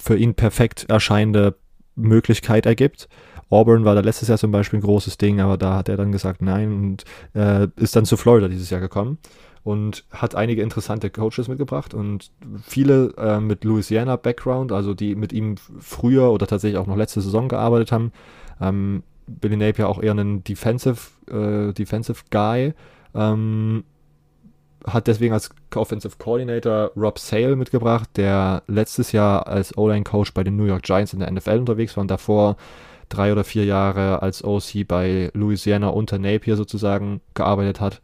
für 0.00 0.16
ihn 0.16 0.34
perfekt 0.34 0.86
erscheinende 0.88 1.56
Möglichkeit 1.96 2.64
ergibt. 2.64 3.08
Auburn 3.50 3.84
war 3.84 3.94
da 3.94 4.00
letztes 4.00 4.28
Jahr 4.28 4.38
zum 4.38 4.52
Beispiel 4.52 4.78
ein 4.78 4.82
großes 4.82 5.18
Ding, 5.18 5.40
aber 5.40 5.58
da 5.58 5.74
hat 5.74 5.88
er 5.88 5.96
dann 5.96 6.12
gesagt 6.12 6.40
nein 6.40 6.72
und 6.72 7.04
äh, 7.34 7.68
ist 7.76 7.94
dann 7.94 8.06
zu 8.06 8.16
Florida 8.16 8.48
dieses 8.48 8.70
Jahr 8.70 8.80
gekommen 8.80 9.18
und 9.66 10.04
hat 10.12 10.36
einige 10.36 10.62
interessante 10.62 11.10
Coaches 11.10 11.48
mitgebracht 11.48 11.92
und 11.92 12.30
viele 12.62 13.12
äh, 13.18 13.40
mit 13.40 13.64
Louisiana 13.64 14.14
Background, 14.14 14.70
also 14.70 14.94
die 14.94 15.16
mit 15.16 15.32
ihm 15.32 15.56
früher 15.80 16.30
oder 16.30 16.46
tatsächlich 16.46 16.78
auch 16.78 16.86
noch 16.86 16.96
letzte 16.96 17.20
Saison 17.20 17.48
gearbeitet 17.48 17.90
haben. 17.90 18.12
Ähm, 18.60 19.02
Billy 19.26 19.56
Napier 19.56 19.88
auch 19.88 20.00
eher 20.00 20.12
einen 20.12 20.44
Defensive, 20.44 21.10
äh, 21.28 21.72
Defensive 21.72 22.22
Guy. 22.30 22.74
Ähm, 23.12 23.82
hat 24.86 25.08
deswegen 25.08 25.34
als 25.34 25.50
Offensive 25.74 26.14
Coordinator 26.16 26.92
Rob 26.94 27.18
Sale 27.18 27.56
mitgebracht, 27.56 28.08
der 28.14 28.62
letztes 28.68 29.10
Jahr 29.10 29.48
als 29.48 29.76
O-Line-Coach 29.76 30.32
bei 30.32 30.44
den 30.44 30.54
New 30.54 30.66
York 30.66 30.84
Giants 30.84 31.12
in 31.12 31.18
der 31.18 31.32
NFL 31.32 31.58
unterwegs 31.58 31.96
war 31.96 32.02
und 32.02 32.10
davor 32.12 32.56
drei 33.08 33.32
oder 33.32 33.42
vier 33.42 33.64
Jahre 33.64 34.22
als 34.22 34.44
OC 34.44 34.86
bei 34.86 35.32
Louisiana 35.34 35.88
unter 35.88 36.20
Napier 36.20 36.54
sozusagen 36.54 37.20
gearbeitet 37.34 37.80
hat. 37.80 38.00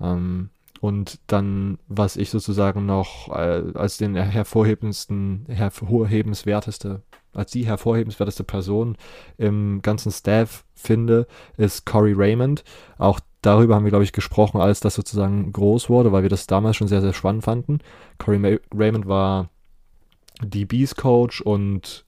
Ähm, 0.00 0.48
und 0.84 1.18
dann, 1.28 1.78
was 1.88 2.18
ich 2.18 2.28
sozusagen 2.28 2.84
noch 2.84 3.34
äh, 3.34 3.62
als 3.72 3.96
den 3.96 4.16
hervorhebendsten, 4.16 5.46
hervorhebenswerteste, 5.48 7.00
als 7.32 7.52
die 7.52 7.64
hervorhebenswerteste 7.64 8.44
Person 8.44 8.98
im 9.38 9.80
ganzen 9.80 10.12
Staff 10.12 10.66
finde, 10.74 11.26
ist 11.56 11.86
Corey 11.86 12.12
Raymond. 12.14 12.64
Auch 12.98 13.18
darüber 13.40 13.76
haben 13.76 13.84
wir, 13.84 13.92
glaube 13.92 14.04
ich, 14.04 14.12
gesprochen, 14.12 14.60
als 14.60 14.80
das 14.80 14.94
sozusagen 14.94 15.54
groß 15.54 15.88
wurde, 15.88 16.12
weil 16.12 16.22
wir 16.22 16.28
das 16.28 16.46
damals 16.46 16.76
schon 16.76 16.88
sehr, 16.88 17.00
sehr 17.00 17.14
spannend 17.14 17.44
fanden. 17.44 17.78
Corey 18.18 18.60
Raymond 18.74 19.08
war 19.08 19.48
DBs 20.42 20.96
Coach 20.96 21.40
und 21.40 22.04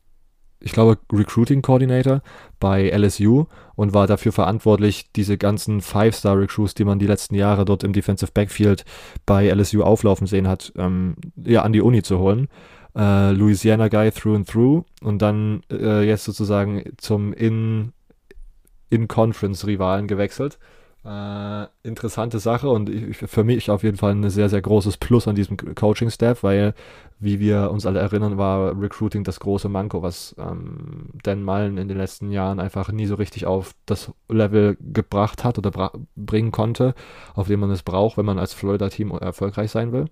ich 0.60 0.72
glaube, 0.72 0.98
Recruiting 1.10 1.62
Coordinator 1.62 2.20
bei 2.60 2.90
LSU 2.90 3.46
und 3.76 3.94
war 3.94 4.06
dafür 4.06 4.32
verantwortlich, 4.32 5.06
diese 5.14 5.38
ganzen 5.38 5.80
Five-Star-Recruits, 5.80 6.74
die 6.74 6.84
man 6.84 6.98
die 6.98 7.06
letzten 7.06 7.36
Jahre 7.36 7.64
dort 7.64 7.84
im 7.84 7.92
Defensive 7.92 8.32
Backfield 8.32 8.84
bei 9.26 9.48
LSU 9.48 9.82
auflaufen 9.82 10.26
sehen 10.26 10.48
hat, 10.48 10.72
ähm, 10.76 11.14
ja, 11.36 11.62
an 11.62 11.72
die 11.72 11.82
Uni 11.82 12.02
zu 12.02 12.18
holen. 12.18 12.48
Äh, 12.96 13.30
Louisiana 13.32 13.88
Guy 13.88 14.10
through 14.10 14.36
and 14.36 14.48
through 14.48 14.84
und 15.02 15.20
dann 15.20 15.60
äh, 15.70 16.02
jetzt 16.02 16.24
sozusagen 16.24 16.82
zum 16.96 17.34
In-Conference-Rivalen 17.34 20.02
In 20.02 20.08
gewechselt 20.08 20.58
äh, 21.06 21.66
interessante 21.84 22.40
Sache 22.40 22.68
und 22.68 22.88
ich, 22.88 23.16
für 23.16 23.44
mich 23.44 23.70
auf 23.70 23.84
jeden 23.84 23.96
Fall 23.96 24.12
ein 24.12 24.28
sehr, 24.28 24.48
sehr 24.48 24.60
großes 24.60 24.96
Plus 24.96 25.28
an 25.28 25.36
diesem 25.36 25.56
Coaching-Staff, 25.56 26.42
weil, 26.42 26.74
wie 27.20 27.38
wir 27.38 27.70
uns 27.70 27.86
alle 27.86 28.00
erinnern, 28.00 28.38
war 28.38 28.78
Recruiting 28.80 29.22
das 29.22 29.38
große 29.38 29.68
Manko, 29.68 30.02
was 30.02 30.34
ähm, 30.38 31.10
Dan 31.22 31.44
Mullen 31.44 31.78
in 31.78 31.86
den 31.86 31.96
letzten 31.96 32.32
Jahren 32.32 32.58
einfach 32.58 32.90
nie 32.90 33.06
so 33.06 33.14
richtig 33.14 33.46
auf 33.46 33.72
das 33.86 34.12
Level 34.28 34.76
gebracht 34.80 35.44
hat 35.44 35.58
oder 35.58 35.92
bringen 36.16 36.50
konnte, 36.50 36.94
auf 37.34 37.46
dem 37.46 37.60
man 37.60 37.70
es 37.70 37.84
braucht, 37.84 38.18
wenn 38.18 38.26
man 38.26 38.38
als 38.40 38.52
Florida-Team 38.54 39.12
erfolgreich 39.12 39.70
sein 39.70 39.92
will. 39.92 40.06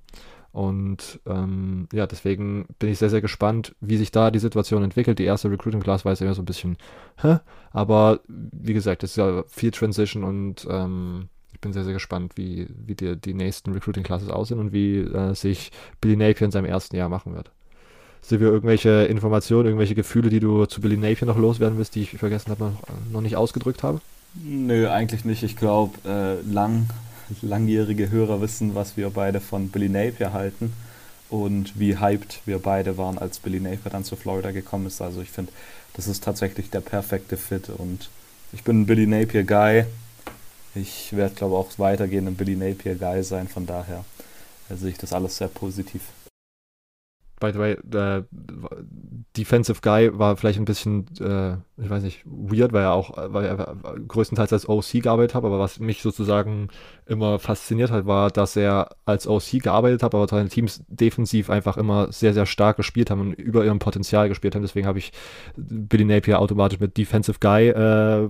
Und 0.54 1.18
ähm, 1.26 1.88
ja, 1.92 2.06
deswegen 2.06 2.66
bin 2.78 2.88
ich 2.88 3.00
sehr, 3.00 3.10
sehr 3.10 3.20
gespannt, 3.20 3.74
wie 3.80 3.96
sich 3.96 4.12
da 4.12 4.30
die 4.30 4.38
Situation 4.38 4.84
entwickelt. 4.84 5.18
Die 5.18 5.24
erste 5.24 5.50
Recruiting 5.50 5.80
Class 5.80 6.04
war 6.04 6.12
jetzt 6.12 6.20
immer 6.20 6.32
so 6.32 6.42
ein 6.42 6.44
bisschen, 6.44 6.76
hä? 7.20 7.38
aber 7.72 8.20
wie 8.28 8.72
gesagt, 8.72 9.02
es 9.02 9.10
ist 9.10 9.16
ja 9.16 9.42
viel 9.48 9.72
Transition 9.72 10.22
und 10.22 10.64
ähm, 10.70 11.28
ich 11.52 11.60
bin 11.60 11.72
sehr, 11.72 11.82
sehr 11.82 11.92
gespannt, 11.92 12.34
wie, 12.36 12.68
wie 12.86 12.94
die, 12.94 13.16
die 13.16 13.34
nächsten 13.34 13.72
Recruiting 13.72 14.04
Classes 14.04 14.30
aussehen 14.30 14.60
und 14.60 14.72
wie 14.72 14.98
äh, 14.98 15.34
sich 15.34 15.72
Billy 16.00 16.14
Napier 16.14 16.44
in 16.44 16.52
seinem 16.52 16.66
ersten 16.66 16.94
Jahr 16.94 17.08
machen 17.08 17.34
wird. 17.34 17.50
Silvio, 18.22 18.52
irgendwelche 18.52 19.06
Informationen, 19.06 19.66
irgendwelche 19.66 19.96
Gefühle, 19.96 20.30
die 20.30 20.38
du 20.38 20.66
zu 20.66 20.80
Billy 20.80 20.96
Napier 20.96 21.26
noch 21.26 21.36
loswerden 21.36 21.78
willst, 21.78 21.96
die 21.96 22.02
ich 22.02 22.10
vergessen 22.10 22.52
habe, 22.52 22.62
noch, 22.62 22.82
noch 23.10 23.20
nicht 23.22 23.34
ausgedrückt 23.34 23.82
habe? 23.82 24.00
Nö, 24.40 24.88
eigentlich 24.88 25.24
nicht. 25.24 25.42
Ich 25.42 25.56
glaube, 25.56 25.98
äh, 26.08 26.40
lang 26.48 26.86
langjährige 27.42 28.10
Hörer 28.10 28.40
wissen, 28.40 28.74
was 28.74 28.96
wir 28.96 29.10
beide 29.10 29.40
von 29.40 29.68
Billy 29.68 29.88
Napier 29.88 30.32
halten 30.32 30.72
und 31.30 31.78
wie 31.78 31.98
hyped 31.98 32.40
wir 32.46 32.58
beide 32.58 32.96
waren, 32.98 33.18
als 33.18 33.38
Billy 33.38 33.60
Napier 33.60 33.90
dann 33.90 34.04
zu 34.04 34.16
Florida 34.16 34.50
gekommen 34.50 34.86
ist. 34.86 35.00
Also 35.00 35.20
ich 35.20 35.30
finde, 35.30 35.52
das 35.94 36.08
ist 36.08 36.24
tatsächlich 36.24 36.70
der 36.70 36.80
perfekte 36.80 37.36
Fit 37.36 37.68
und 37.68 38.08
ich 38.52 38.64
bin 38.64 38.82
ein 38.82 38.86
Billy 38.86 39.06
Napier 39.06 39.44
Guy. 39.44 39.84
Ich 40.74 41.14
werde, 41.16 41.34
glaube 41.34 41.54
ich, 41.54 41.58
auch 41.58 41.78
weitergehend 41.78 42.28
ein 42.28 42.36
Billy 42.36 42.56
Napier 42.56 42.94
Guy 42.96 43.22
sein, 43.22 43.48
von 43.48 43.66
daher 43.66 44.04
sehe 44.70 44.90
ich 44.90 44.98
das 44.98 45.12
alles 45.12 45.36
sehr 45.36 45.48
positiv 45.48 46.02
by 47.44 47.52
the 47.52 47.58
way, 47.58 47.72
äh, 47.72 48.22
Defensive 49.36 49.80
Guy 49.82 50.16
war 50.16 50.36
vielleicht 50.36 50.58
ein 50.58 50.64
bisschen, 50.64 51.06
äh, 51.20 51.54
ich 51.82 51.90
weiß 51.90 52.02
nicht, 52.02 52.22
weird, 52.24 52.72
weil 52.72 52.84
er 52.84 52.92
auch, 52.92 53.16
weil 53.16 53.44
er 53.44 53.76
größtenteils 54.06 54.52
als 54.52 54.68
OC 54.68 55.02
gearbeitet 55.02 55.34
hat, 55.34 55.44
aber 55.44 55.58
was 55.58 55.80
mich 55.80 56.02
sozusagen 56.02 56.68
immer 57.06 57.38
fasziniert 57.38 57.90
hat, 57.90 58.06
war, 58.06 58.30
dass 58.30 58.56
er 58.56 58.90
als 59.04 59.26
OC 59.26 59.62
gearbeitet 59.62 60.02
hat, 60.02 60.14
aber 60.14 60.28
seine 60.28 60.48
Teams 60.48 60.84
defensiv 60.88 61.50
einfach 61.50 61.76
immer 61.76 62.12
sehr, 62.12 62.32
sehr 62.32 62.46
stark 62.46 62.76
gespielt 62.76 63.10
haben 63.10 63.20
und 63.20 63.32
über 63.34 63.64
ihrem 63.64 63.80
Potenzial 63.80 64.28
gespielt 64.28 64.54
haben. 64.54 64.62
Deswegen 64.62 64.86
habe 64.86 64.98
ich 64.98 65.12
Billy 65.56 66.04
Napier 66.04 66.38
automatisch 66.38 66.78
mit 66.78 66.96
Defensive 66.96 67.38
Guy 67.40 67.68
äh, 67.68 68.28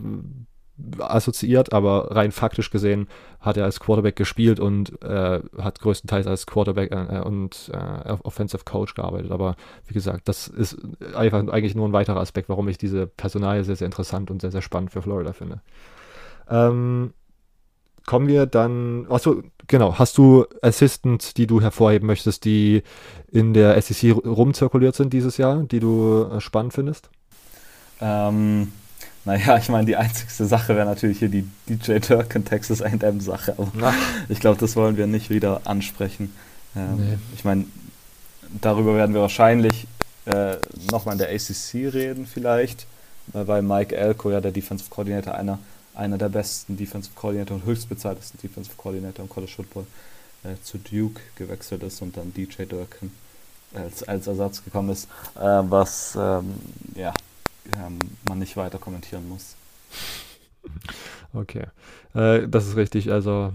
assoziiert, 0.99 1.73
aber 1.73 2.15
rein 2.17 2.33
faktisch 2.33 2.71
gesehen 2.71 3.09
hat 3.41 3.57
er 3.57 3.65
als 3.65 3.79
Quarterback 3.79 4.17
gespielt 4.17 4.59
und 4.59 5.01
äh, 5.03 5.41
hat 5.59 5.81
größtenteils 5.81 6.27
als 6.27 6.47
Quarterback 6.47 6.91
äh, 6.91 7.21
und 7.21 7.71
äh, 7.73 8.13
Offensive 8.23 8.65
Coach 8.65 8.95
gearbeitet. 8.95 9.31
Aber 9.31 9.57
wie 9.87 9.95
gesagt, 9.95 10.29
das 10.29 10.49
ist 10.49 10.79
einfach 11.15 11.47
eigentlich 11.49 11.75
nur 11.75 11.87
ein 11.87 11.93
weiterer 11.93 12.21
Aspekt, 12.21 12.49
warum 12.49 12.69
ich 12.69 12.79
diese 12.79 13.07
Personalie 13.07 13.65
sehr, 13.65 13.77
sehr 13.77 13.87
interessant 13.87 14.31
und 14.31 14.41
sehr, 14.41 14.51
sehr 14.51 14.63
spannend 14.63 14.91
für 14.91 15.03
Florida 15.03 15.33
finde. 15.33 15.61
Ähm, 16.49 17.13
kommen 18.07 18.27
wir 18.27 18.47
dann, 18.47 19.07
achso, 19.09 19.43
genau, 19.69 19.99
hast 19.99 20.19
du 20.19 20.45
Assistants, 20.61 21.35
die 21.35 21.47
du 21.47 21.61
hervorheben 21.61 22.07
möchtest, 22.07 22.45
die 22.45 22.83
in 23.31 23.55
der 23.55 23.81
SEC 23.81 24.17
rumzirkuliert 24.25 24.95
sind 24.95 25.13
dieses 25.13 25.37
Jahr, 25.37 25.63
die 25.63 25.81
du 25.81 26.29
äh, 26.33 26.41
spannend 26.41 26.75
findest? 26.75 27.11
Ähm, 28.01 28.73
naja, 29.25 29.57
ich 29.57 29.69
meine, 29.69 29.87
die 29.87 29.97
einzigste 29.97 30.47
Sache 30.47 30.77
wäre 30.77 30.87
natürlich 30.87 31.19
hier 31.19 31.29
die 31.29 31.49
DJ 31.69 31.99
Durkin 31.99 32.45
Texas 32.45 32.83
A&M 32.83 33.21
Sache, 33.21 33.53
aber 33.57 33.71
Na. 33.75 33.95
ich 34.29 34.41
glaube, 34.41 34.61
das 34.61 34.77
wollen 34.77 34.97
wir 34.97 35.07
nicht 35.07 35.31
wieder 35.31 35.63
ansprechen. 35.65 36.35
Ähm, 36.77 36.97
nee. 36.97 37.19
Ich 37.35 37.45
meine, 37.45 37.65
darüber 38.61 38.95
werden 38.97 39.15
wir 39.15 39.23
wahrscheinlich 39.23 39.87
äh, 40.27 40.57
nochmal 40.91 41.15
in 41.15 41.19
der 41.19 41.31
ACC 41.31 41.93
reden 41.95 42.27
vielleicht, 42.27 42.87
weil 43.29 43.63
Mike 43.63 43.97
Elko, 43.97 44.31
ja 44.31 44.41
der 44.41 44.53
Defensive 44.53 44.91
Coordinator, 44.91 45.35
einer, 45.35 45.59
einer 45.95 46.19
der 46.19 46.29
besten 46.29 46.77
Defensive 46.77 47.15
Coordinator 47.15 47.57
und 47.57 47.65
höchstbezahltesten 47.65 48.41
Defensive 48.41 48.77
Coordinator 48.77 49.25
im 49.25 49.31
College 49.31 49.53
Football 49.53 49.87
äh, 50.45 50.61
zu 50.63 50.79
Duke 50.79 51.21
gewechselt 51.37 51.83
ist 51.83 52.03
und 52.03 52.17
dann 52.17 52.35
DJ 52.35 52.65
Durkin 52.65 53.11
als, 53.75 54.03
als 54.03 54.27
Ersatz 54.27 54.63
gekommen 54.63 54.91
ist, 54.91 55.09
äh, 55.37 55.41
was 55.41 56.17
ähm, 56.21 56.55
ja 56.95 57.13
ähm, 57.77 57.99
man 58.29 58.39
nicht 58.39 58.57
weiter 58.57 58.79
kommentieren 58.79 59.29
muss. 59.29 59.57
Okay, 61.35 61.65
äh, 62.15 62.47
das 62.49 62.69
ist 62.69 62.77
richtig. 62.77 63.11
Also 63.11 63.53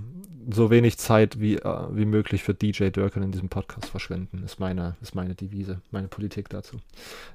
so 0.52 0.70
wenig 0.70 0.98
Zeit 0.98 1.40
wie, 1.40 1.56
äh, 1.56 1.88
wie 1.92 2.06
möglich 2.06 2.44
für 2.44 2.54
DJ 2.54 2.90
Durkin 2.90 3.24
in 3.24 3.32
diesem 3.32 3.50
Podcast 3.50 3.88
verschwenden, 3.88 4.44
ist 4.44 4.60
meine, 4.60 4.96
ist 5.02 5.16
meine 5.16 5.36
Devise, 5.36 5.82
meine 5.92 6.08
Politik 6.08 6.50
dazu. 6.50 6.78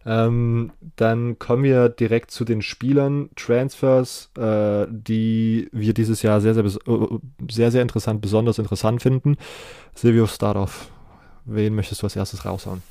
Ähm, 0.05 0.73
dann 0.97 1.39
kommen 1.39 1.65
wir 1.65 1.89
direkt 1.89 2.31
zu 2.31 2.45
den 2.45 2.63
Spielern, 2.63 3.31
Transfers, 3.37 4.31
äh, 4.37 4.87
die 4.91 5.69
wir 5.73 5.95
dieses 5.95 6.23
Jahr 6.23 6.41
sehr, 6.41 6.55
sehr, 6.55 6.65
äh, 6.65 7.19
sehr, 7.51 7.71
sehr 7.71 7.83
interessant, 7.83 8.21
besonders 8.21 8.59
interessant 8.59 9.03
finden. 9.03 9.37
Silvio, 9.95 10.27
start 10.27 10.57
off. 10.57 10.91
Wen 11.45 11.75
möchtest 11.75 12.03
du 12.03 12.07
als 12.07 12.17
erstes 12.17 12.45
raushauen? 12.45 12.83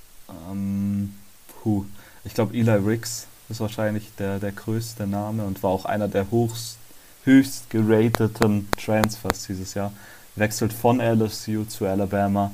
Ähm, 0.52 1.14
puh. 1.48 1.86
Ich 2.26 2.34
glaube, 2.34 2.56
Eli 2.56 2.72
Riggs 2.72 3.28
ist 3.50 3.60
wahrscheinlich 3.60 4.10
der, 4.18 4.40
der 4.40 4.52
größte 4.52 5.08
Name 5.08 5.44
und 5.46 5.62
war 5.64 5.72
auch 5.72 5.86
einer 5.86 6.08
der 6.08 6.30
hochst, 6.32 6.78
höchst 7.24 7.70
gerateten 7.70 8.70
Transfers 8.78 9.46
dieses 9.48 9.74
Jahr. 9.74 9.92
Wechselt 10.36 10.74
von 10.74 11.00
LSU 11.00 11.66
zu 11.66 11.86
Alabama. 11.86 12.52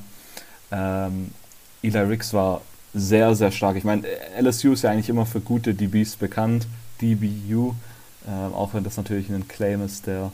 Ähm, 0.70 1.30
Eli 1.82 1.98
Ricks 1.98 2.34
war 2.34 2.60
sehr, 2.92 3.34
sehr 3.34 3.50
stark. 3.50 3.76
Ich 3.76 3.84
meine, 3.84 4.06
LSU 4.38 4.72
ist 4.72 4.82
ja 4.82 4.90
eigentlich 4.90 5.08
immer 5.08 5.26
für 5.26 5.40
gute 5.40 5.74
DBs 5.74 6.16
bekannt. 6.16 6.66
DBU, 7.00 7.74
ähm, 8.28 8.54
auch 8.54 8.74
wenn 8.74 8.84
das 8.84 8.96
natürlich 8.96 9.30
ein 9.30 9.48
Claim 9.48 9.82
ist, 9.84 10.06
der, 10.06 10.32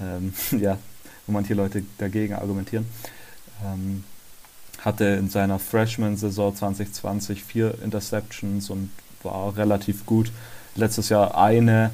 ähm, 0.00 0.32
ja, 0.58 0.78
wo 1.26 1.32
manche 1.32 1.54
Leute 1.54 1.84
dagegen 1.98 2.34
argumentieren. 2.34 2.86
Ähm, 3.64 4.04
hatte 4.80 5.04
in 5.04 5.30
seiner 5.30 5.58
Freshman-Saison 5.58 6.54
2020 6.54 7.42
vier 7.42 7.82
Interceptions 7.82 8.70
und 8.70 8.90
war 9.24 9.56
relativ 9.56 10.06
gut. 10.06 10.30
Letztes 10.74 11.08
Jahr 11.08 11.36
eine 11.36 11.90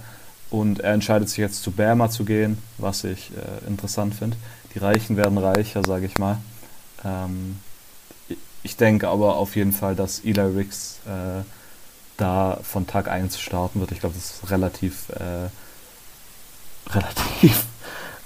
und 0.51 0.81
er 0.81 0.93
entscheidet 0.93 1.29
sich 1.29 1.39
jetzt 1.39 1.63
zu 1.63 1.71
Bama 1.71 2.11
zu 2.11 2.25
gehen, 2.25 2.59
was 2.79 3.05
ich 3.05 3.31
äh, 3.37 3.69
interessant 3.69 4.15
finde. 4.15 4.37
Die 4.75 4.79
Reichen 4.79 5.17
werden 5.17 5.39
reicher, 5.39 5.85
sage 5.85 6.07
ich 6.07 6.19
mal. 6.19 6.39
Ähm, 7.05 7.59
ich 8.63 8.77
denke 8.77 9.09
aber 9.09 9.37
auf 9.37 9.57
jeden 9.57 9.73
Fall, 9.73 9.95
dass 9.95 10.21
Eli 10.21 10.41
Ricks 10.41 10.99
äh, 11.07 11.43
da 12.17 12.59
von 12.63 12.87
Tag 12.87 13.09
1 13.09 13.41
starten 13.41 13.81
wird. 13.81 13.93
Ich 13.93 14.01
glaube, 14.01 14.15
das 14.15 14.43
ist 14.43 14.51
relativ, 14.51 15.09
äh, 15.11 15.49
relativ 16.91 17.65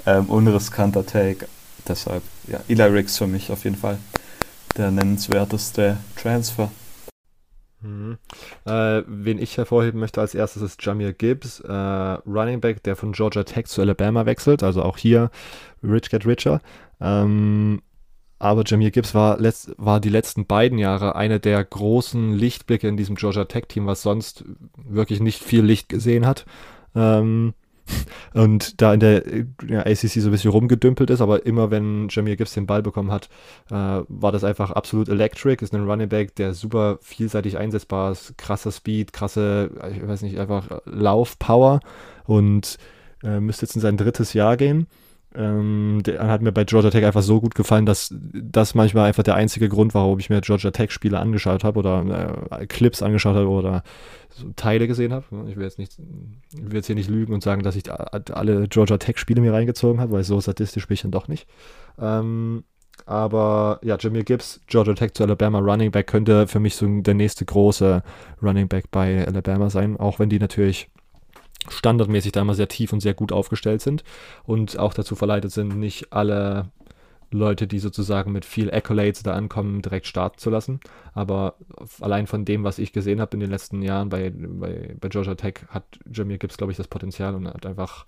ähm, 0.07 0.27
unriskanter 0.27 1.07
Take. 1.07 1.47
Deshalb, 1.87 2.23
ja, 2.49 2.61
Eli 2.69 2.83
Ricks 2.83 3.19
für 3.19 3.27
mich 3.27 3.53
auf 3.53 3.65
jeden 3.65 3.77
Fall 3.77 3.99
der 4.77 4.91
nennenswerteste 4.91 5.99
Transfer. 6.21 6.71
Mhm. 7.85 8.17
Äh, 8.65 9.03
wen 9.07 9.39
ich 9.39 9.57
hervorheben 9.59 10.01
möchte 10.01 10.21
als 10.21 10.35
erstes 10.35 10.63
ist 10.63 10.85
Jamir 10.85 11.13
Gibbs, 11.13 11.61
äh, 11.61 11.73
Running 11.73 12.61
Back, 12.61 12.83
der 12.83 12.97
von 12.97 13.13
Georgia 13.13 13.45
Tech 13.45 13.67
zu 13.67 13.83
Alabama 13.83 14.25
wechselt. 14.25 14.63
Also 14.63 14.83
auch 14.83 14.97
hier 14.97 15.31
Rich 15.83 16.11
Get 16.11 16.27
Richer. 16.27 16.61
Ähm, 17.01 17.83
aber 18.39 18.65
Jamir 18.67 18.91
Gibbs 18.91 19.15
war, 19.15 19.39
letzt, 19.39 19.75
war 19.77 20.01
die 20.01 20.09
letzten 20.09 20.47
beiden 20.47 20.79
Jahre 20.79 21.15
einer 21.15 21.39
der 21.39 21.63
großen 21.63 22.33
Lichtblicke 22.33 22.89
in 22.89 22.97
diesem 22.97 23.17
Georgia 23.17 23.45
Tech-Team, 23.45 23.87
was 23.87 24.03
sonst 24.03 24.45
wirklich 24.77 25.21
nicht 25.21 25.43
viel 25.43 25.63
Licht 25.63 25.89
gesehen 25.89 26.27
hat. 26.27 26.47
Ähm, 26.95 27.55
und 28.35 28.81
da 28.81 28.95
in 28.95 29.01
der 29.01 29.23
ja, 29.69 29.81
ACC 29.81 30.09
so 30.09 30.29
ein 30.29 30.33
bisschen 30.33 30.51
rumgedümpelt 30.51 31.11
ist, 31.11 31.21
aber 31.21 31.47
immer 31.47 31.71
wenn 31.71 32.09
Jamir 32.11 32.37
Gibbs 32.37 32.55
den 32.55 32.67
Ball 32.67 32.83
bekommen 32.83 33.11
hat, 33.11 33.29
äh, 33.71 33.75
war 34.09 34.33
das 34.33 34.45
einfach 34.45 34.71
absolut 34.71 35.09
electric. 35.09 35.63
Ist 35.63 35.75
ein 35.75 35.89
Running 35.89 36.09
Back, 36.09 36.35
der 36.37 36.55
super 36.55 36.99
vielseitig 37.03 37.59
einsetzbar 37.59 38.13
ist, 38.13 38.37
krasser 38.39 38.73
Speed, 38.73 39.13
krasse, 39.13 39.71
ich 39.95 40.07
weiß 40.07 40.23
nicht, 40.23 40.39
einfach 40.39 40.81
Laufpower 40.85 41.81
und 42.25 42.79
äh, 43.23 43.41
müsste 43.41 43.67
jetzt 43.67 43.75
in 43.75 43.83
sein 43.83 43.97
drittes 43.97 44.33
Jahr 44.33 44.57
gehen. 44.57 44.87
Ähm, 45.37 46.01
der 46.05 46.29
hat 46.29 46.43
mir 46.43 46.53
bei 46.53 46.65
Georgia 46.65 46.91
Tech 46.91 47.05
einfach 47.05 47.23
so 47.23 47.41
gut 47.41 47.55
gefallen, 47.57 47.87
dass 47.87 48.15
das 48.33 48.75
manchmal 48.75 49.09
einfach 49.09 49.25
der 49.25 49.35
einzige 49.35 49.69
Grund 49.69 49.93
war, 49.93 50.05
warum 50.05 50.21
ich 50.21 50.31
mir 50.31 50.41
Georgia 50.41 50.71
Tech 50.71 50.93
Spiele 50.93 51.19
angeschaut 51.19 51.65
habe 51.65 51.79
oder 51.79 52.47
äh, 52.51 52.67
Clips 52.67 53.03
angeschaut 53.03 53.35
habe 53.35 53.49
oder 53.49 53.83
so 54.31 54.51
Teile 54.55 54.87
gesehen 54.87 55.13
habe. 55.13 55.25
Ich 55.49 55.57
will 55.57 55.65
jetzt 55.65 55.79
nicht, 55.79 55.99
ich 56.53 56.65
will 56.65 56.77
jetzt 56.77 56.87
hier 56.87 56.95
nicht 56.95 57.11
lügen 57.11 57.33
und 57.33 57.43
sagen, 57.43 57.63
dass 57.63 57.75
ich 57.75 57.91
alle 57.91 58.69
Georgia 58.69 58.99
Tech 58.99 59.19
Spiele 59.19 59.41
mir 59.41 59.53
reingezogen 59.53 60.01
habe, 60.01 60.13
weil 60.13 60.25
so 60.25 60.41
statistisch 60.41 60.87
bin 60.87 60.95
ich 60.95 61.03
dann 61.03 61.11
doch 61.11 61.27
nicht. 61.27 61.49
Ähm, 61.99 62.65
aber 63.07 63.81
ja, 63.83 63.97
Jamir 63.99 64.25
Gibbs, 64.25 64.61
Georgia 64.67 64.95
Tech 64.95 65.15
zu 65.15 65.25
Alabama 65.25 65.59
Running 65.59 65.91
Back 65.91 66.07
könnte 66.07 66.47
für 66.47 66.61
mich 66.61 66.77
so 66.77 66.87
der 66.87 67.15
nächste 67.15 67.45
große 67.45 68.03
Running 68.41 68.69
Back 68.69 68.91
bei 68.91 69.27
Alabama 69.27 69.69
sein, 69.69 69.97
auch 69.97 70.19
wenn 70.19 70.29
die 70.29 70.39
natürlich 70.39 70.91
standardmäßig 71.69 72.33
da 72.33 72.43
immer 72.43 72.55
sehr 72.55 72.69
tief 72.69 72.93
und 72.93 73.01
sehr 73.01 73.15
gut 73.15 73.33
aufgestellt 73.33 73.81
sind 73.81 74.05
und 74.45 74.79
auch 74.79 74.95
dazu 74.95 75.17
verleitet 75.17 75.53
sind, 75.53 75.79
nicht 75.79 76.13
alle 76.13 76.71
Leute, 77.31 77.67
die 77.67 77.79
sozusagen 77.81 78.33
mit 78.33 78.45
viel 78.45 78.71
Accolades 78.71 79.23
da 79.23 79.35
ankommen, 79.35 79.83
direkt 79.83 80.07
starten 80.07 80.39
zu 80.39 80.51
lassen. 80.51 80.81
Aber 81.13 81.57
allein 82.01 82.27
von 82.27 82.45
dem, 82.45 82.65
was 82.65 82.79
ich 82.79 82.93
gesehen 82.93 83.21
habe 83.21 83.35
in 83.35 83.41
den 83.41 83.51
letzten 83.51 83.83
Jahren 83.83 84.09
bei, 84.09 84.31
bei, 84.31 84.95
bei 84.99 85.09
Georgia 85.09 85.35
Tech, 85.35 85.61
hat 85.69 85.85
Jamir 86.11 86.39
Gibbs, 86.39 86.57
glaube 86.57 86.71
ich, 86.71 86.77
das 86.77 86.89
Potenzial 86.89 87.35
und 87.35 87.49
hat 87.49 87.67
einfach 87.67 88.07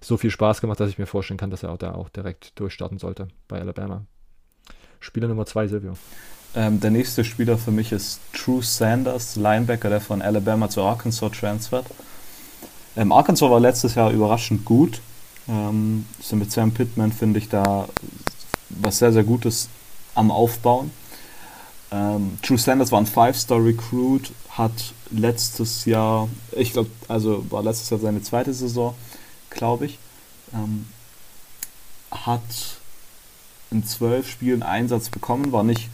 so 0.00 0.16
viel 0.16 0.30
Spaß 0.30 0.60
gemacht, 0.60 0.80
dass 0.80 0.90
ich 0.90 0.98
mir 0.98 1.06
vorstellen 1.06 1.38
kann, 1.38 1.50
dass 1.50 1.62
er 1.62 1.70
auch 1.70 1.78
da 1.78 1.94
auch 1.94 2.08
direkt 2.08 2.58
durchstarten 2.58 2.98
sollte 2.98 3.28
bei 3.48 3.60
Alabama. 3.60 4.04
Spieler 5.00 5.28
Nummer 5.28 5.46
zwei, 5.46 5.66
Silvio. 5.66 5.94
Ähm, 6.56 6.80
der 6.80 6.90
nächste 6.90 7.24
Spieler 7.24 7.58
für 7.58 7.70
mich 7.70 7.92
ist 7.92 8.20
True 8.32 8.62
Sanders, 8.62 9.36
Linebacker, 9.36 9.88
der 9.88 10.00
von 10.00 10.22
Alabama 10.22 10.68
zu 10.68 10.82
Arkansas 10.82 11.32
transfert. 11.32 11.86
Ähm, 12.96 13.12
Arkansas 13.12 13.50
war 13.50 13.60
letztes 13.60 13.94
Jahr 13.94 14.10
überraschend 14.10 14.64
gut. 14.64 15.00
Ähm, 15.48 16.06
so 16.20 16.36
mit 16.36 16.50
Sam 16.52 16.72
Pittman 16.72 17.12
finde 17.12 17.38
ich 17.38 17.48
da 17.48 17.88
was 18.70 18.98
sehr, 18.98 19.12
sehr 19.12 19.24
Gutes 19.24 19.68
am 20.14 20.30
Aufbauen. 20.30 20.90
Ähm, 21.90 22.38
True 22.42 22.58
Sanders 22.58 22.92
war 22.92 23.00
ein 23.00 23.06
Five-Star-Recruit, 23.06 24.32
hat 24.50 24.72
letztes 25.10 25.84
Jahr, 25.84 26.28
ich 26.52 26.72
glaube, 26.72 26.90
also 27.08 27.44
war 27.50 27.62
letztes 27.62 27.90
Jahr 27.90 28.00
seine 28.00 28.22
zweite 28.22 28.52
Saison, 28.52 28.94
glaube 29.50 29.86
ich, 29.86 29.98
ähm, 30.52 30.86
hat 32.10 32.42
in 33.70 33.84
zwölf 33.84 34.28
Spielen 34.28 34.62
Einsatz 34.62 35.08
bekommen, 35.08 35.52
war 35.52 35.62
nicht 35.62 35.88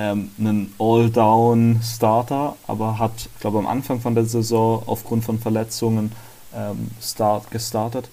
ähm, 0.00 0.30
einen 0.38 0.74
All-Down-Starter, 0.78 2.56
aber 2.66 2.98
hat, 2.98 3.28
glaube 3.40 3.58
am 3.58 3.66
Anfang 3.66 4.00
von 4.00 4.14
der 4.14 4.24
Saison 4.24 4.82
aufgrund 4.86 5.24
von 5.24 5.38
Verletzungen 5.38 6.12
ähm, 6.54 6.90
start, 7.02 7.50
gestartet. 7.50 8.08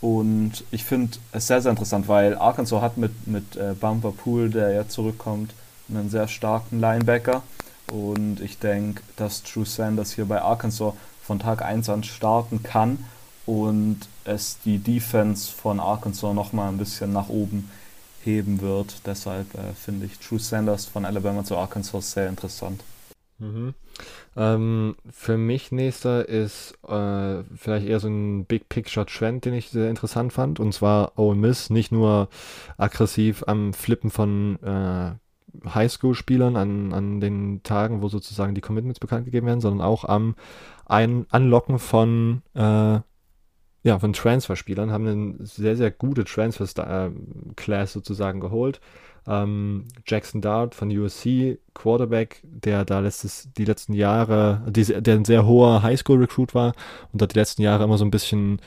Und 0.00 0.64
ich 0.72 0.82
finde 0.82 1.18
es 1.30 1.46
sehr, 1.46 1.62
sehr 1.62 1.70
interessant, 1.70 2.08
weil 2.08 2.36
Arkansas 2.36 2.82
hat 2.82 2.96
mit, 2.96 3.28
mit 3.28 3.54
äh, 3.54 3.74
Bumper 3.80 4.10
Pool, 4.10 4.50
der 4.50 4.72
ja 4.72 4.88
zurückkommt, 4.88 5.54
einen 5.88 6.10
sehr 6.10 6.26
starken 6.26 6.80
Linebacker. 6.80 7.42
Und 7.92 8.40
ich 8.40 8.58
denke, 8.58 9.02
dass 9.16 9.44
Drew 9.44 9.64
Sanders 9.64 10.12
hier 10.12 10.24
bei 10.24 10.42
Arkansas 10.42 10.94
von 11.22 11.38
Tag 11.38 11.62
1 11.62 11.88
an 11.88 12.02
starten 12.02 12.64
kann 12.64 13.04
und 13.46 14.00
es 14.24 14.58
die 14.64 14.78
Defense 14.78 15.52
von 15.52 15.78
Arkansas 15.78 16.34
nochmal 16.34 16.68
ein 16.68 16.78
bisschen 16.78 17.12
nach 17.12 17.28
oben 17.28 17.70
heben 18.24 18.60
wird. 18.60 19.06
Deshalb 19.06 19.54
äh, 19.54 19.72
finde 19.74 20.06
ich 20.06 20.18
True 20.18 20.38
Sanders 20.38 20.86
von 20.86 21.04
Alabama 21.04 21.44
zu 21.44 21.56
Arkansas 21.56 22.12
sehr 22.12 22.28
interessant. 22.28 22.82
Mhm. 23.38 23.74
Ähm, 24.36 24.96
für 25.10 25.36
mich 25.36 25.72
nächster 25.72 26.28
ist 26.28 26.74
äh, 26.88 27.42
vielleicht 27.56 27.86
eher 27.86 28.00
so 28.00 28.08
ein 28.08 28.44
Big 28.44 28.68
Picture 28.68 29.04
Trend, 29.04 29.44
den 29.44 29.54
ich 29.54 29.70
sehr 29.70 29.90
interessant 29.90 30.32
fand. 30.32 30.60
Und 30.60 30.72
zwar 30.72 31.18
Ole 31.18 31.36
Miss 31.36 31.68
nicht 31.70 31.92
nur 31.92 32.28
aggressiv 32.78 33.44
am 33.46 33.74
Flippen 33.74 34.10
von 34.10 34.58
äh, 34.62 35.12
Highschool-Spielern 35.68 36.56
an, 36.56 36.92
an 36.94 37.20
den 37.20 37.62
Tagen, 37.62 38.00
wo 38.00 38.08
sozusagen 38.08 38.54
die 38.54 38.62
Commitments 38.62 39.00
bekannt 39.00 39.26
gegeben 39.26 39.46
werden, 39.46 39.60
sondern 39.60 39.86
auch 39.86 40.04
am 40.04 40.34
ein 40.86 41.26
Anlocken 41.30 41.78
von 41.78 42.42
äh, 42.54 43.00
ja, 43.82 43.98
von 43.98 44.12
Transferspielern, 44.12 44.92
haben 44.92 45.06
eine 45.06 45.46
sehr, 45.46 45.76
sehr 45.76 45.90
gute 45.90 46.24
Transfer-Class 46.24 47.90
äh, 47.90 47.92
sozusagen 47.92 48.40
geholt. 48.40 48.80
Ähm, 49.26 49.84
Jackson 50.06 50.40
Dart 50.40 50.74
von 50.74 50.90
USC, 50.90 51.58
Quarterback, 51.74 52.42
der 52.42 52.84
da 52.84 53.00
letztes, 53.00 53.48
die 53.56 53.64
letzten 53.64 53.92
Jahre, 53.92 54.62
die, 54.68 54.84
der 54.84 55.14
ein 55.14 55.24
sehr 55.24 55.46
hoher 55.46 55.82
Highschool-Recruit 55.82 56.54
war 56.54 56.74
und 57.12 57.22
da 57.22 57.26
die 57.26 57.38
letzten 57.38 57.62
Jahre 57.62 57.84
immer 57.84 57.98
so 57.98 58.04
ein 58.04 58.10
bisschen 58.10 58.60